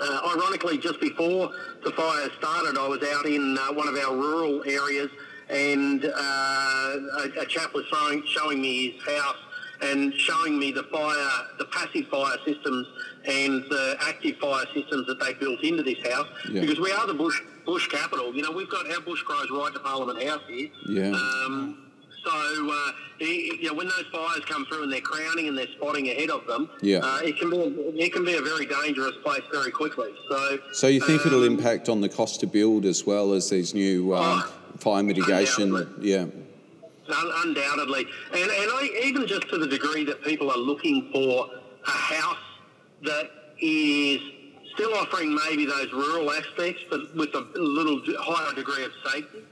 uh, 0.00 0.34
ironically, 0.34 0.78
just 0.78 1.00
before 1.00 1.50
the 1.84 1.90
fire 1.92 2.28
started, 2.38 2.78
I 2.78 2.88
was 2.88 3.02
out 3.14 3.26
in 3.26 3.56
uh, 3.58 3.72
one 3.72 3.86
of 3.88 3.94
our 3.96 4.14
rural 4.16 4.64
areas, 4.64 5.10
and 5.48 6.04
uh, 6.04 6.08
a, 6.18 7.40
a 7.40 7.46
chap 7.46 7.72
was 7.74 7.84
showing, 7.86 8.22
showing 8.26 8.60
me 8.60 8.90
his 8.90 9.02
house 9.16 9.36
and 9.82 10.14
showing 10.14 10.58
me 10.58 10.70
the 10.72 10.84
fire, 10.84 11.28
the 11.58 11.64
passive 11.66 12.06
fire 12.08 12.36
systems 12.46 12.86
and 13.24 13.64
the 13.70 13.96
active 14.00 14.36
fire 14.36 14.64
systems 14.74 15.06
that 15.06 15.18
they 15.20 15.34
built 15.34 15.62
into 15.64 15.82
this 15.82 15.98
house. 16.12 16.26
Yeah. 16.50 16.60
Because 16.60 16.78
we 16.78 16.92
are 16.92 17.06
the 17.06 17.14
bush 17.14 17.40
bush 17.64 17.88
capital. 17.88 18.34
You 18.34 18.42
know, 18.42 18.50
we've 18.52 18.70
got 18.70 18.90
our 18.92 19.00
bush 19.00 19.22
grows 19.22 19.48
right 19.50 19.72
to 19.72 19.78
Parliament 19.80 20.22
House 20.22 20.42
here. 20.48 20.68
Yeah. 20.88 21.10
Um, 21.12 21.78
so, 22.24 22.30
uh, 22.32 22.92
you 23.18 23.64
know, 23.68 23.74
when 23.74 23.86
those 23.88 24.04
fires 24.12 24.42
come 24.48 24.64
through 24.66 24.84
and 24.84 24.92
they're 24.92 25.00
crowning 25.00 25.48
and 25.48 25.58
they're 25.58 25.66
spotting 25.76 26.08
ahead 26.08 26.30
of 26.30 26.46
them, 26.46 26.70
Yeah. 26.80 26.98
uh, 26.98 27.18
it 27.22 27.36
can 27.38 27.50
be 27.50 27.56
it 27.56 28.12
can 28.12 28.24
be 28.24 28.34
a 28.34 28.40
very 28.40 28.66
dangerous 28.66 29.16
place 29.24 29.42
very 29.52 29.70
quickly. 29.72 30.10
So, 30.28 30.58
So 30.72 30.86
you 30.86 31.00
think 31.00 31.26
it'll 31.26 31.40
um, 31.40 31.46
impact 31.58 31.88
on 31.88 32.00
the 32.00 32.08
cost 32.08 32.38
to 32.40 32.46
build 32.46 32.84
as 32.84 33.04
well 33.04 33.32
as 33.32 33.50
these 33.50 33.74
new 33.74 34.14
um, 34.14 34.42
Oh, 34.44 34.52
fire 34.78 35.02
mitigation? 35.02 35.74
undoubtedly. 35.74 36.10
Yeah. 36.10 36.26
Un- 37.08 37.32
undoubtedly, 37.44 38.06
and 38.32 38.42
and 38.42 38.70
I, 38.72 38.88
even 39.04 39.26
just 39.26 39.48
to 39.50 39.58
the 39.58 39.66
degree 39.66 40.04
that 40.04 40.22
people 40.22 40.50
are 40.50 40.56
looking 40.56 41.10
for 41.12 41.48
a 41.86 41.90
house 41.90 42.36
that 43.02 43.30
is 43.60 44.20
still 44.74 44.94
offering 44.94 45.34
maybe 45.48 45.66
those 45.66 45.92
rural 45.92 46.30
aspects, 46.30 46.82
but 46.88 47.14
with 47.16 47.34
a 47.34 47.40
little 47.56 48.00
higher 48.20 48.54
degree 48.54 48.84
of 48.84 48.92
safety. 49.12 49.42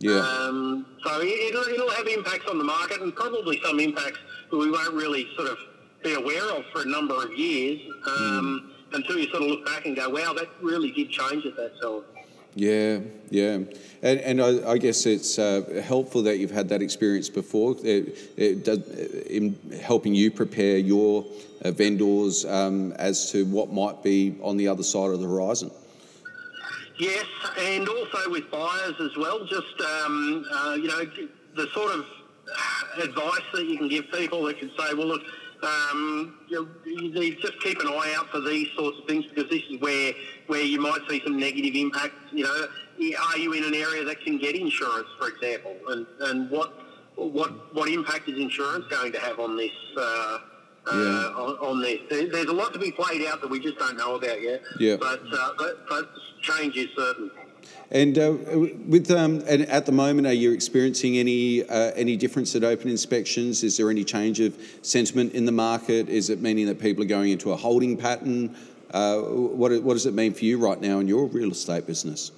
Yeah. 0.00 0.20
Um, 0.20 0.86
so 1.04 1.20
it- 1.20 1.26
it'll, 1.26 1.62
it'll 1.64 1.90
have 1.90 2.06
impacts 2.06 2.48
on 2.48 2.58
the 2.58 2.64
market 2.64 3.00
and 3.00 3.12
probably 3.16 3.60
some 3.64 3.80
impacts 3.80 4.18
that 4.50 4.56
we 4.56 4.70
won't 4.70 4.94
really 4.94 5.26
sort 5.34 5.48
of 5.48 5.58
be 6.04 6.14
aware 6.14 6.44
of 6.52 6.64
for 6.72 6.82
a 6.82 6.86
number 6.86 7.14
of 7.20 7.32
years 7.36 7.80
um, 8.06 8.70
until 8.92 9.18
you 9.18 9.28
sort 9.30 9.42
of 9.42 9.48
look 9.48 9.64
back 9.66 9.86
and 9.86 9.96
go, 9.96 10.08
wow, 10.10 10.32
that 10.34 10.46
really 10.62 10.92
did 10.92 11.10
change 11.10 11.44
at 11.46 11.56
that 11.56 11.72
time. 11.82 12.02
Yeah, 12.58 12.98
yeah, 13.30 13.60
and 14.02 14.18
and 14.18 14.42
I, 14.42 14.72
I 14.72 14.78
guess 14.78 15.06
it's 15.06 15.38
uh, 15.38 15.80
helpful 15.86 16.24
that 16.24 16.38
you've 16.38 16.50
had 16.50 16.68
that 16.70 16.82
experience 16.82 17.28
before. 17.28 17.76
It, 17.84 18.18
it 18.36 18.64
does, 18.64 18.80
in 19.28 19.56
helping 19.80 20.12
you 20.12 20.32
prepare 20.32 20.76
your 20.76 21.24
uh, 21.64 21.70
vendors 21.70 22.44
um, 22.44 22.90
as 22.94 23.30
to 23.30 23.44
what 23.44 23.72
might 23.72 24.02
be 24.02 24.36
on 24.42 24.56
the 24.56 24.66
other 24.66 24.82
side 24.82 25.10
of 25.10 25.20
the 25.20 25.28
horizon. 25.28 25.70
Yes, 26.98 27.26
and 27.60 27.88
also 27.88 28.28
with 28.28 28.50
buyers 28.50 28.96
as 29.00 29.16
well. 29.16 29.46
Just 29.46 29.80
um, 29.80 30.44
uh, 30.52 30.74
you 30.74 30.88
know, 30.88 31.04
the 31.54 31.68
sort 31.72 31.92
of 31.92 32.06
advice 33.00 33.46
that 33.54 33.66
you 33.66 33.78
can 33.78 33.88
give 33.88 34.10
people 34.10 34.42
that 34.46 34.58
can 34.58 34.70
say, 34.76 34.94
well, 34.94 35.06
look, 35.06 35.22
um, 35.62 36.34
you, 36.48 36.68
know, 36.86 37.20
you 37.20 37.34
just 37.36 37.60
keep 37.60 37.80
an 37.80 37.88
eye 37.88 38.14
out 38.16 38.28
for 38.30 38.40
these 38.40 38.68
sorts 38.76 38.98
of 38.98 39.06
things 39.06 39.24
because 39.26 39.50
this 39.50 39.62
is 39.70 39.80
where 39.80 40.12
where 40.46 40.62
you 40.62 40.80
might 40.80 41.00
see 41.08 41.20
some 41.24 41.38
negative 41.38 41.74
impacts. 41.74 42.14
You 42.32 42.44
know, 42.44 42.66
are 43.30 43.38
you 43.38 43.52
in 43.52 43.64
an 43.64 43.74
area 43.74 44.04
that 44.04 44.20
can 44.22 44.38
get 44.38 44.54
insurance, 44.54 45.08
for 45.18 45.28
example, 45.28 45.76
and 45.88 46.06
and 46.20 46.50
what 46.50 46.72
what 47.16 47.74
what 47.74 47.88
impact 47.88 48.28
is 48.28 48.38
insurance 48.38 48.84
going 48.88 49.12
to 49.12 49.20
have 49.20 49.38
on 49.40 49.56
this? 49.56 49.72
Uh, 49.96 50.38
uh, 50.90 50.94
Yeah. 50.94 51.42
on, 51.42 51.56
on 51.58 51.82
this, 51.82 51.98
there, 52.08 52.28
there's 52.30 52.46
a 52.46 52.52
lot 52.52 52.72
to 52.72 52.78
be 52.78 52.90
played 52.90 53.26
out 53.26 53.42
that 53.42 53.50
we 53.50 53.60
just 53.60 53.76
don't 53.78 53.96
know 53.98 54.14
about 54.14 54.40
yet. 54.40 54.62
Yeah. 54.80 54.96
But 54.96 55.20
uh, 55.32 55.50
but, 55.58 55.86
but 55.88 56.08
change 56.40 56.76
is 56.76 56.88
certain. 56.96 57.30
And 57.90 58.18
uh, 58.18 58.34
with 58.86 59.10
um, 59.10 59.42
and 59.48 59.62
at 59.62 59.86
the 59.86 59.92
moment, 59.92 60.26
are 60.26 60.32
you 60.32 60.52
experiencing 60.52 61.16
any 61.16 61.66
uh, 61.66 61.92
any 61.96 62.16
difference 62.16 62.54
at 62.54 62.62
open 62.62 62.90
inspections? 62.90 63.64
Is 63.64 63.78
there 63.78 63.88
any 63.88 64.04
change 64.04 64.40
of 64.40 64.54
sentiment 64.82 65.32
in 65.32 65.46
the 65.46 65.52
market? 65.52 66.10
Is 66.10 66.28
it 66.28 66.42
meaning 66.42 66.66
that 66.66 66.78
people 66.78 67.02
are 67.02 67.06
going 67.06 67.30
into 67.30 67.52
a 67.52 67.56
holding 67.56 67.96
pattern? 67.96 68.54
Uh, 68.90 69.20
what 69.20 69.72
what 69.82 69.94
does 69.94 70.04
it 70.04 70.12
mean 70.12 70.34
for 70.34 70.44
you 70.44 70.58
right 70.58 70.80
now 70.80 70.98
in 70.98 71.08
your 71.08 71.26
real 71.26 71.50
estate 71.50 71.86
business? 71.86 72.30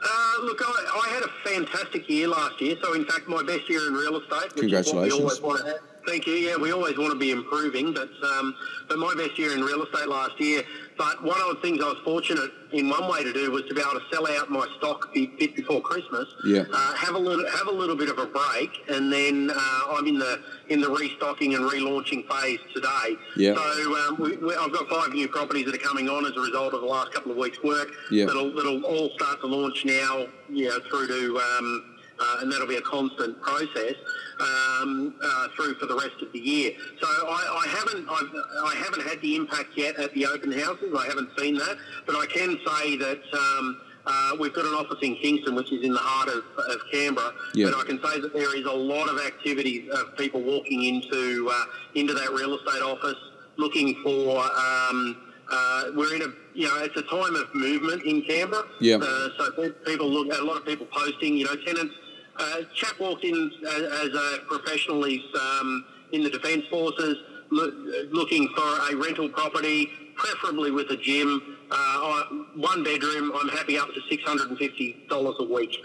Uh, 0.00 0.42
look, 0.42 0.60
I, 0.62 1.00
I 1.04 1.08
had 1.08 1.22
a 1.24 1.48
fantastic 1.48 2.08
year 2.08 2.28
last 2.28 2.60
year. 2.60 2.76
So, 2.80 2.92
in 2.92 3.04
fact, 3.04 3.26
my 3.26 3.42
best 3.42 3.68
year 3.68 3.88
in 3.88 3.94
real 3.94 4.20
estate. 4.20 4.54
Which 4.54 4.72
Is 4.72 4.92
what 4.92 5.02
we 5.02 5.10
Congratulations. 5.10 5.93
Always 6.08 6.24
want 6.24 6.24
to 6.24 6.24
have. 6.24 6.24
Thank 6.24 6.26
you. 6.26 6.34
Yeah, 6.34 6.56
we 6.56 6.72
always 6.72 6.98
want 6.98 7.12
to 7.12 7.18
be 7.18 7.30
improving, 7.30 7.92
but 7.92 8.10
um, 8.22 8.54
but 8.88 8.98
my 8.98 9.14
best 9.16 9.38
year 9.38 9.52
in 9.52 9.62
real 9.62 9.82
estate 9.82 10.08
last 10.08 10.40
year. 10.40 10.62
But 10.96 11.24
one 11.24 11.40
of 11.40 11.56
the 11.56 11.62
things 11.62 11.82
I 11.82 11.86
was 11.86 11.98
fortunate 12.04 12.50
in 12.72 12.88
one 12.88 13.10
way 13.10 13.24
to 13.24 13.32
do 13.32 13.50
was 13.50 13.62
to 13.68 13.74
be 13.74 13.80
able 13.80 13.98
to 13.98 14.06
sell 14.12 14.28
out 14.38 14.50
my 14.50 14.66
stock 14.78 15.08
a 15.16 15.26
bit 15.26 15.56
before 15.56 15.80
Christmas. 15.80 16.26
Yeah. 16.44 16.64
Uh, 16.72 16.94
have 16.94 17.14
a 17.14 17.18
little 17.18 17.44
have 17.50 17.66
a 17.66 17.72
little 17.72 17.96
bit 17.96 18.08
of 18.08 18.18
a 18.18 18.26
break, 18.26 18.70
and 18.88 19.12
then 19.12 19.50
uh, 19.54 19.80
I'm 19.90 20.06
in 20.06 20.18
the 20.18 20.40
in 20.68 20.80
the 20.80 20.90
restocking 20.90 21.54
and 21.54 21.64
relaunching 21.64 22.28
phase 22.28 22.60
today. 22.74 23.16
Yeah. 23.36 23.54
So 23.54 23.96
um, 23.96 24.16
we, 24.20 24.36
we, 24.36 24.54
I've 24.54 24.72
got 24.72 24.88
five 24.88 25.12
new 25.12 25.28
properties 25.28 25.66
that 25.66 25.74
are 25.74 25.78
coming 25.78 26.08
on 26.08 26.26
as 26.26 26.36
a 26.36 26.40
result 26.40 26.74
of 26.74 26.80
the 26.80 26.86
last 26.86 27.12
couple 27.12 27.32
of 27.32 27.38
weeks' 27.38 27.62
work. 27.62 27.88
Yeah. 28.10 28.26
That'll 28.26 28.54
that'll 28.54 28.84
all 28.84 29.10
start 29.10 29.40
to 29.40 29.46
launch 29.46 29.84
now. 29.84 30.26
You 30.50 30.68
know, 30.68 30.78
through 30.90 31.08
to 31.08 31.40
um, 31.40 31.93
uh, 32.20 32.38
and 32.40 32.50
that'll 32.52 32.66
be 32.66 32.76
a 32.76 32.80
constant 32.82 33.40
process 33.42 33.94
um, 34.40 35.14
uh, 35.22 35.48
through 35.56 35.74
for 35.74 35.86
the 35.86 35.94
rest 35.96 36.20
of 36.22 36.32
the 36.32 36.38
year. 36.38 36.72
So 37.00 37.06
I, 37.06 37.62
I 37.64 37.68
haven't 37.68 38.08
I've, 38.08 38.30
I 38.64 38.74
haven't 38.76 39.02
had 39.08 39.20
the 39.20 39.36
impact 39.36 39.70
yet 39.76 39.96
at 39.96 40.12
the 40.14 40.26
open 40.26 40.52
houses. 40.52 40.94
I 40.98 41.06
haven't 41.06 41.30
seen 41.38 41.54
that, 41.56 41.76
but 42.06 42.16
I 42.16 42.26
can 42.26 42.58
say 42.66 42.96
that. 42.96 43.20
Um, 43.32 43.80
uh, 44.06 44.32
we've 44.38 44.52
got 44.52 44.66
an 44.66 44.74
office 44.74 44.98
in 45.00 45.16
Kingston, 45.16 45.54
which 45.54 45.72
is 45.72 45.82
in 45.82 45.90
the 45.90 45.98
heart 45.98 46.28
of, 46.28 46.44
of 46.58 46.78
Canberra, 46.92 47.32
Yeah. 47.54 47.68
and 47.68 47.74
I 47.74 47.84
can 47.84 47.96
say 48.04 48.20
that 48.20 48.34
there 48.34 48.54
is 48.54 48.66
a 48.66 48.70
lot 48.70 49.08
of 49.08 49.18
activity 49.18 49.88
of 49.90 50.14
people 50.18 50.42
walking 50.42 50.82
into 50.84 51.48
uh, 51.50 51.64
into 51.94 52.12
that 52.12 52.30
real 52.32 52.54
estate 52.54 52.82
office 52.82 53.16
looking 53.56 53.94
for. 54.02 54.40
Um, 54.42 55.22
uh, 55.50 55.84
we're 55.94 56.14
in 56.16 56.20
a 56.20 56.26
you 56.52 56.66
know 56.68 56.76
it's 56.82 56.94
a 56.98 57.02
time 57.04 57.34
of 57.34 57.46
movement 57.54 58.02
in 58.04 58.20
Canberra. 58.20 58.64
Yeah. 58.78 58.96
Uh, 58.96 59.28
so 59.38 59.70
people 59.86 60.10
look 60.10 60.38
a 60.38 60.42
lot 60.44 60.58
of 60.58 60.66
people 60.66 60.86
posting. 60.92 61.38
You 61.38 61.46
know, 61.46 61.56
tenants. 61.64 61.94
Uh, 62.38 62.62
chap 62.74 62.98
walked 63.00 63.24
in 63.24 63.50
as, 63.66 63.82
as 63.82 64.08
a 64.14 64.38
professional. 64.48 65.04
He's 65.04 65.22
um, 65.40 65.84
in 66.12 66.22
the 66.22 66.30
defence 66.30 66.64
forces, 66.68 67.16
loo- 67.50 68.08
looking 68.12 68.48
for 68.56 68.90
a 68.90 68.96
rental 68.96 69.28
property, 69.28 69.88
preferably 70.16 70.70
with 70.70 70.90
a 70.90 70.96
gym. 70.96 71.56
Uh, 71.70 72.24
one 72.56 72.82
bedroom. 72.84 73.32
I'm 73.34 73.48
happy 73.48 73.78
up 73.78 73.88
to 73.94 74.00
six 74.10 74.22
hundred 74.24 74.48
and 74.50 74.58
fifty 74.58 75.04
dollars 75.08 75.36
a 75.40 75.44
week. 75.44 75.76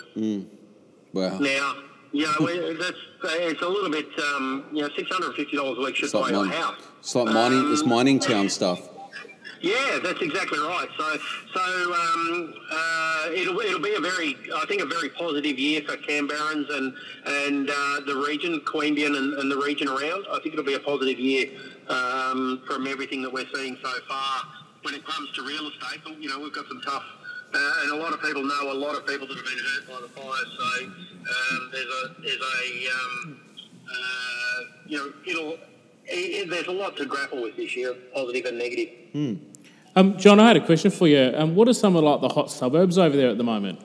Wow. 1.14 1.38
Now, 1.40 1.76
you 2.12 2.26
know, 2.26 2.34
we- 2.42 2.74
that's 2.76 2.98
it's 3.24 3.62
a 3.62 3.68
little 3.68 3.90
bit. 3.90 4.08
Um, 4.20 4.66
you 4.74 4.82
know, 4.82 4.90
six 4.96 5.10
hundred 5.10 5.28
and 5.28 5.36
fifty 5.36 5.56
dollars 5.58 5.78
a 5.78 5.82
week 5.82 5.96
should 5.96 6.06
It's 6.06 6.14
buy 6.14 6.30
you 6.30 6.42
a 6.42 6.48
house. 6.48 6.76
it's 7.00 7.16
like 7.16 7.34
mining. 7.34 7.72
it's 7.72 7.82
Um, 7.84 7.90
mining 7.90 8.20
town 8.20 8.50
stuff. 8.50 8.82
Yeah, 9.62 10.00
that's 10.02 10.22
exactly 10.22 10.60
right. 10.60 10.88
So, 10.98 11.18
so 11.54 11.94
um, 11.94 12.54
uh, 12.72 13.30
it'll 13.34 13.60
it'll 13.60 13.80
be 13.82 13.94
a 13.96 14.00
very, 14.00 14.36
I 14.56 14.66
think, 14.68 14.82
a 14.82 14.86
very 14.86 15.10
positive 15.10 15.58
year 15.60 15.82
for 15.82 15.98
Canberrans 15.98 16.70
and 16.76 16.94
and 17.26 17.70
uh, 17.70 18.00
the 18.06 18.16
region, 18.28 18.62
Queanbeyan 18.62 19.18
and, 19.18 19.34
and 19.36 19.52
the 19.52 19.58
region 19.58 19.88
around. 19.88 20.26
I 20.32 20.40
think 20.42 20.54
it'll 20.54 20.64
be 20.66 20.76
a 20.76 20.80
positive 20.80 21.20
year 21.20 21.48
um, 21.90 22.62
from 22.68 22.88
everything 22.88 23.22
that 23.24 23.32
we're 23.34 23.48
seeing 23.54 23.78
so 23.84 23.92
far 24.08 24.44
when 24.84 24.94
it 24.94 25.06
comes 25.06 25.30
to 25.34 25.42
real 25.46 25.68
estate. 25.70 26.02
You 26.20 26.30
know, 26.30 26.40
we've 26.40 26.54
got 26.54 26.68
some 26.68 26.82
tough. 26.82 27.04
Uh, 27.52 27.74
and 27.82 27.92
a 27.94 27.96
lot 27.96 28.14
of 28.14 28.22
people 28.22 28.44
know 28.44 28.72
a 28.72 28.74
lot 28.74 28.96
of 28.96 29.08
people 29.08 29.28
that 29.28 29.36
have 29.36 29.46
been 29.46 29.58
hurt 29.58 29.88
by 29.88 30.02
the 30.02 30.08
fire. 30.10 30.46
So 30.58 30.86
um, 30.86 31.70
there's 31.72 31.86
a 31.88 32.22
there's 32.22 32.38
a 32.38 32.92
um, 32.94 33.40
uh, 33.90 34.60
you 34.86 34.98
know 34.98 35.14
it'll 35.28 35.54
it, 36.06 36.44
it- 36.46 36.50
there's 36.50 36.68
a 36.68 36.72
lot 36.72 36.96
to 36.98 37.06
grapple 37.06 37.42
with 37.42 37.58
this 37.58 37.76
year, 37.76 37.96
positive 38.14 38.46
and 38.46 38.58
negative. 38.60 38.90
Um, 40.00 40.18
John, 40.18 40.40
I 40.40 40.48
had 40.48 40.56
a 40.56 40.66
question 40.66 40.92
for 40.92 41.10
you. 41.10 41.34
Um, 41.36 41.56
what 41.56 41.68
are 41.68 41.74
some 41.74 41.98
of 41.98 42.06
like 42.06 42.22
the 42.22 42.30
hot 42.30 42.50
suburbs 42.50 42.98
over 42.98 43.18
there 43.18 43.28
at 43.28 43.38
the 43.38 43.44
moment? 43.44 43.82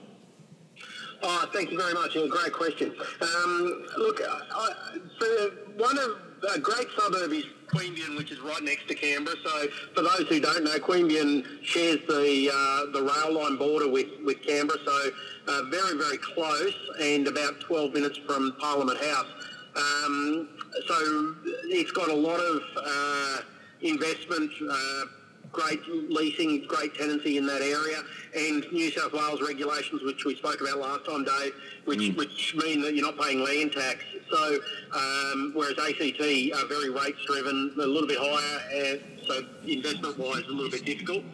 Oh, 1.24 1.50
thank 1.52 1.72
you 1.72 1.76
very 1.76 1.92
much. 1.92 2.14
Yeah, 2.14 2.28
great 2.28 2.52
question. 2.52 2.94
Um, 3.20 3.84
look, 3.98 4.20
I, 4.22 4.96
so 5.18 5.50
one 5.76 5.98
of 5.98 6.54
a 6.54 6.60
great 6.60 6.86
suburb 6.96 7.32
is 7.32 7.46
Queanbeyan, 7.66 8.16
which 8.16 8.30
is 8.30 8.38
right 8.38 8.62
next 8.62 8.86
to 8.86 8.94
Canberra. 8.94 9.36
So, 9.44 9.66
for 9.96 10.02
those 10.02 10.28
who 10.28 10.38
don't 10.38 10.62
know, 10.62 10.78
Queanbeyan 10.78 11.64
shares 11.64 11.98
the 12.06 12.48
uh, 12.54 12.92
the 12.92 13.02
rail 13.02 13.34
line 13.34 13.56
border 13.56 13.88
with, 13.88 14.06
with 14.24 14.40
Canberra. 14.40 14.78
So, 14.84 15.10
uh, 15.48 15.62
very 15.64 15.98
very 15.98 16.18
close, 16.18 16.76
and 17.00 17.26
about 17.26 17.58
12 17.58 17.92
minutes 17.92 18.18
from 18.18 18.54
Parliament 18.60 19.00
House. 19.00 19.26
Um, 19.74 20.48
so, 20.86 21.34
it's 21.64 21.90
got 21.90 22.08
a 22.08 22.14
lot 22.14 22.38
of 22.38 22.62
uh, 22.86 23.38
investment. 23.80 24.52
Uh, 25.54 25.60
great 25.60 25.80
leasing, 26.10 26.64
great 26.66 26.94
tenancy 26.94 27.38
in 27.38 27.46
that 27.46 27.62
area, 27.62 28.02
and 28.36 28.64
New 28.72 28.90
South 28.90 29.12
Wales 29.12 29.40
regulations, 29.40 30.02
which 30.02 30.24
we 30.24 30.36
spoke 30.36 30.60
about 30.60 30.78
last 30.78 31.04
time, 31.06 31.24
Dave, 31.24 31.52
which 31.84 32.00
mm. 32.00 32.16
which 32.16 32.54
mean 32.56 32.82
that 32.82 32.94
you're 32.94 33.04
not 33.04 33.18
paying 33.18 33.42
land 33.42 33.72
tax. 33.72 34.04
So 34.30 34.58
um, 34.92 35.52
whereas 35.54 35.78
ACT 35.78 36.20
are 36.20 36.66
very 36.68 36.90
rates 36.90 37.24
driven, 37.26 37.72
a 37.76 37.86
little 37.86 38.08
bit 38.08 38.18
higher, 38.20 38.60
and 38.72 39.00
so 39.26 39.42
investment 39.66 40.18
wise 40.18 40.44
a 40.48 40.52
little 40.52 40.70
bit 40.70 40.84
difficult. 40.84 41.24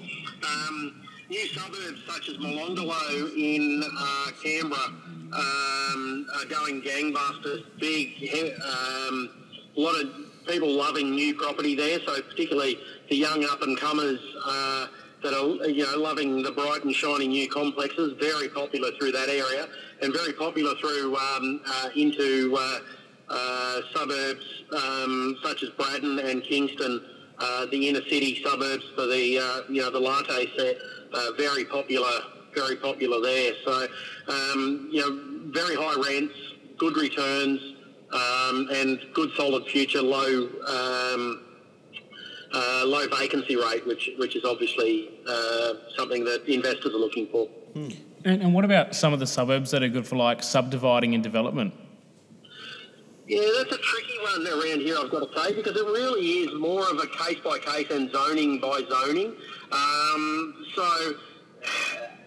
Um, 0.47 1.03
new 1.29 1.47
suburbs 1.49 2.03
such 2.07 2.29
as 2.29 2.37
Molonglo 2.37 3.33
in 3.37 3.83
uh, 3.85 4.31
Canberra 4.43 4.95
um, 5.33 6.27
are 6.35 6.47
going 6.47 6.83
gangbusters. 6.83 7.65
Big, 7.79 8.31
um, 8.63 9.31
a 9.77 9.81
lot 9.81 10.01
of 10.01 10.30
people 10.47 10.71
loving 10.71 11.11
new 11.11 11.35
property 11.35 11.75
there. 11.75 11.99
So 12.07 12.21
particularly 12.23 12.79
the 13.09 13.17
young 13.17 13.45
up 13.45 13.63
and 13.63 13.79
comers 13.79 14.21
uh, 14.45 14.87
that 15.23 15.35
are 15.35 15.69
you 15.69 15.85
know 15.85 15.99
loving 15.99 16.43
the 16.43 16.53
bright 16.53 16.85
and 16.85 16.95
shiny 16.95 17.29
new 17.29 17.49
complexes. 17.49 18.15
Very 18.19 18.49
popular 18.49 18.91
through 18.99 19.13
that 19.13 19.29
area, 19.29 19.69
and 20.03 20.13
very 20.13 20.33
popular 20.33 20.75
through 20.77 21.17
um, 21.17 21.61
uh, 21.67 21.89
into 21.97 22.57
uh, 22.59 22.79
uh 23.29 23.81
suburbs 23.95 24.65
um, 24.73 25.37
such 25.43 25.63
as 25.63 25.71
Braddon 25.71 26.19
and 26.19 26.43
Kingston. 26.43 27.05
Uh, 27.39 27.65
the 27.67 27.89
inner 27.89 28.03
city 28.03 28.43
suburbs 28.45 28.85
for 28.95 29.07
the 29.07 29.39
uh, 29.39 29.73
you 29.73 29.81
know 29.81 29.91
the 29.91 30.01
latte 30.01 30.47
set, 30.57 30.77
very 31.37 31.65
popular, 31.65 32.21
very 32.55 32.77
popular 32.77 33.21
there. 33.21 33.55
So 33.65 33.89
um, 34.29 34.89
you 34.91 35.01
know 35.01 35.51
very 35.53 35.75
high 35.75 35.97
rents, 36.07 36.35
good 36.77 36.97
returns, 36.97 37.61
um, 38.13 38.69
and 38.73 39.01
good 39.13 39.31
solid 39.37 39.67
future, 39.67 40.03
low 40.03 40.49
um, 40.67 41.43
uh, 42.53 42.83
low 42.87 43.07
vacancy 43.09 43.57
rate, 43.57 43.87
which 43.87 44.11
which 44.19 44.37
is 44.37 44.45
obviously 44.45 45.11
uh, 45.29 45.75
something 45.97 46.25
that 46.25 46.47
investors 46.49 46.93
are 46.93 46.99
looking 46.99 47.29
for. 47.29 47.47
Hmm. 47.75 47.89
And, 48.25 48.43
and 48.43 48.55
what 48.55 48.65
about 48.65 48.95
some 48.95 49.13
of 49.13 49.19
the 49.21 49.27
suburbs 49.27 49.71
that 49.71 49.83
are 49.83 49.89
good 49.89 50.07
for 50.07 50.17
like 50.17 50.43
subdividing 50.43 51.15
and 51.15 51.23
development? 51.23 51.73
Yeah, 53.27 53.47
that's 53.57 53.73
a 53.73 53.79
tricky 53.79 54.19
one 54.23 54.45
around 54.45 54.81
here, 54.81 54.97
I've 54.99 55.09
got 55.09 55.33
to 55.33 55.41
say, 55.41 55.55
because 55.55 55.77
it 55.77 55.87
really 55.87 56.27
is 56.41 56.55
more 56.59 56.91
of 56.91 56.99
a 56.99 57.07
case 57.07 57.39
by 57.45 57.61
case 57.61 57.89
and 57.91 58.11
zoning 58.11 58.59
by 58.59 58.83
zoning. 58.91 59.37
Um, 59.71 60.67
so 60.75 61.15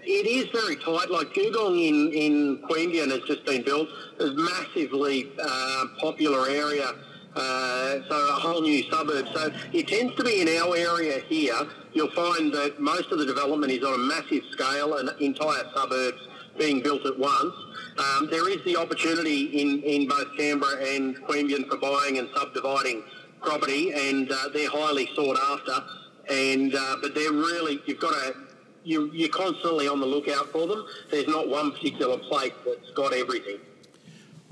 it 0.05 0.27
is 0.27 0.49
very 0.51 0.75
tight. 0.77 1.09
Like 1.09 1.33
Googong 1.33 1.79
in, 1.79 2.11
in 2.13 2.57
Queanbeyan 2.69 3.11
has 3.11 3.21
just 3.27 3.45
been 3.45 3.63
built. 3.63 3.87
It's 4.19 4.29
a 4.29 4.33
massively 4.33 5.31
uh, 5.41 5.85
popular 5.99 6.49
area. 6.49 6.93
Uh, 7.35 7.99
so 8.07 8.15
a 8.15 8.39
whole 8.39 8.61
new 8.61 8.83
suburb. 8.91 9.27
So 9.33 9.51
it 9.71 9.87
tends 9.87 10.15
to 10.15 10.23
be 10.23 10.41
in 10.41 10.47
our 10.49 10.75
area 10.75 11.19
here. 11.27 11.57
You'll 11.93 12.11
find 12.11 12.53
that 12.53 12.79
most 12.79 13.11
of 13.11 13.17
the 13.17 13.25
development 13.25 13.71
is 13.71 13.83
on 13.83 13.93
a 13.95 13.97
massive 13.97 14.43
scale 14.51 14.97
and 14.97 15.09
entire 15.19 15.63
suburbs 15.75 16.27
being 16.59 16.81
built 16.81 17.05
at 17.05 17.17
once. 17.17 17.55
Um, 17.97 18.27
there 18.29 18.49
is 18.49 18.63
the 18.65 18.77
opportunity 18.77 19.45
in, 19.61 19.81
in 19.81 20.07
both 20.07 20.27
Canberra 20.37 20.83
and 20.83 21.15
Queanbeyan 21.17 21.67
for 21.67 21.77
buying 21.77 22.19
and 22.19 22.29
subdividing 22.35 23.03
property, 23.41 23.91
and 23.91 24.31
uh, 24.31 24.49
they're 24.53 24.69
highly 24.69 25.09
sought 25.15 25.39
after. 25.39 25.83
And 26.29 26.73
uh, 26.73 26.97
but 27.01 27.13
they're 27.15 27.33
really 27.33 27.81
you've 27.85 27.99
got 27.99 28.13
to 28.13 28.35
you, 28.83 29.09
you're 29.13 29.29
constantly 29.29 29.87
on 29.87 29.99
the 29.99 30.05
lookout 30.05 30.51
for 30.51 30.67
them. 30.67 30.85
There's 31.09 31.27
not 31.27 31.47
one 31.47 31.71
particular 31.71 32.17
place 32.17 32.53
that's 32.65 32.91
got 32.91 33.13
everything. 33.13 33.59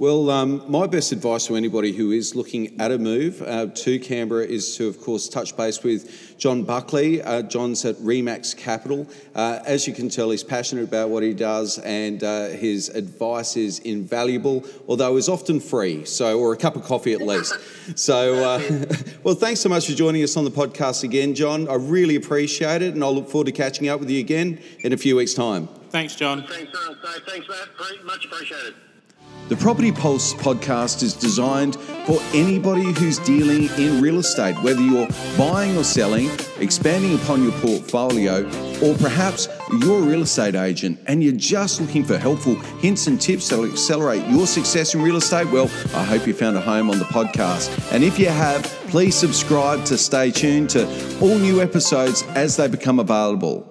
Well, 0.01 0.31
um, 0.31 0.63
my 0.67 0.87
best 0.87 1.11
advice 1.11 1.45
to 1.45 1.55
anybody 1.55 1.91
who 1.91 2.09
is 2.09 2.33
looking 2.33 2.81
at 2.81 2.91
a 2.91 2.97
move 2.97 3.39
uh, 3.43 3.67
to 3.67 3.99
Canberra 3.99 4.43
is 4.43 4.75
to, 4.77 4.87
of 4.87 4.99
course, 4.99 5.29
touch 5.29 5.55
base 5.55 5.83
with 5.83 6.39
John 6.39 6.63
Buckley. 6.63 7.21
Uh, 7.21 7.43
John's 7.43 7.85
at 7.85 7.97
Remax 7.97 8.57
Capital. 8.57 9.07
Uh, 9.35 9.59
as 9.63 9.85
you 9.85 9.93
can 9.93 10.09
tell, 10.09 10.31
he's 10.31 10.43
passionate 10.43 10.85
about 10.85 11.11
what 11.11 11.21
he 11.21 11.35
does, 11.35 11.77
and 11.77 12.23
uh, 12.23 12.47
his 12.47 12.89
advice 12.89 13.55
is 13.55 13.77
invaluable, 13.77 14.65
although 14.87 15.17
is 15.17 15.29
often 15.29 15.59
free. 15.59 16.03
So, 16.05 16.39
or 16.39 16.51
a 16.51 16.57
cup 16.57 16.75
of 16.75 16.83
coffee 16.83 17.13
at 17.13 17.21
least. 17.21 17.55
so, 17.95 18.43
uh, 18.43 18.85
well, 19.23 19.35
thanks 19.35 19.59
so 19.59 19.69
much 19.69 19.85
for 19.85 19.93
joining 19.93 20.23
us 20.23 20.35
on 20.35 20.45
the 20.45 20.49
podcast 20.49 21.03
again, 21.03 21.35
John. 21.35 21.69
I 21.69 21.75
really 21.75 22.15
appreciate 22.15 22.81
it, 22.81 22.95
and 22.95 23.03
I'll 23.03 23.13
look 23.13 23.29
forward 23.29 23.45
to 23.45 23.51
catching 23.51 23.87
up 23.87 23.99
with 23.99 24.09
you 24.09 24.19
again 24.19 24.59
in 24.79 24.93
a 24.93 24.97
few 24.97 25.15
weeks' 25.15 25.35
time. 25.35 25.67
Thanks, 25.91 26.15
John. 26.15 26.47
Thanks, 26.47 26.71
so 26.73 26.95
Thanks, 27.27 27.47
Matt. 27.47 28.03
Much 28.03 28.25
appreciated. 28.25 28.73
The 29.51 29.57
Property 29.57 29.91
Pulse 29.91 30.33
podcast 30.33 31.03
is 31.03 31.13
designed 31.13 31.75
for 32.05 32.21
anybody 32.33 32.93
who's 32.93 33.19
dealing 33.19 33.63
in 33.77 34.01
real 34.01 34.19
estate, 34.19 34.55
whether 34.63 34.79
you're 34.79 35.09
buying 35.37 35.75
or 35.75 35.83
selling, 35.83 36.29
expanding 36.61 37.15
upon 37.15 37.43
your 37.43 37.51
portfolio, 37.59 38.45
or 38.81 38.95
perhaps 38.95 39.49
you're 39.81 40.03
a 40.03 40.03
real 40.03 40.21
estate 40.21 40.55
agent 40.55 40.97
and 41.07 41.21
you're 41.21 41.33
just 41.33 41.81
looking 41.81 42.05
for 42.05 42.17
helpful 42.17 42.55
hints 42.79 43.07
and 43.07 43.19
tips 43.19 43.49
that 43.49 43.59
will 43.59 43.69
accelerate 43.69 44.25
your 44.29 44.47
success 44.47 44.95
in 44.95 45.01
real 45.01 45.17
estate. 45.17 45.51
Well, 45.51 45.69
I 45.93 46.05
hope 46.05 46.25
you 46.27 46.33
found 46.33 46.55
a 46.55 46.61
home 46.61 46.89
on 46.89 46.97
the 46.97 47.03
podcast. 47.03 47.91
And 47.91 48.05
if 48.05 48.17
you 48.17 48.27
have, 48.27 48.63
please 48.87 49.15
subscribe 49.15 49.83
to 49.83 49.97
stay 49.97 50.31
tuned 50.31 50.69
to 50.69 50.87
all 51.19 51.37
new 51.37 51.59
episodes 51.59 52.23
as 52.35 52.55
they 52.55 52.69
become 52.69 53.01
available. 53.01 53.70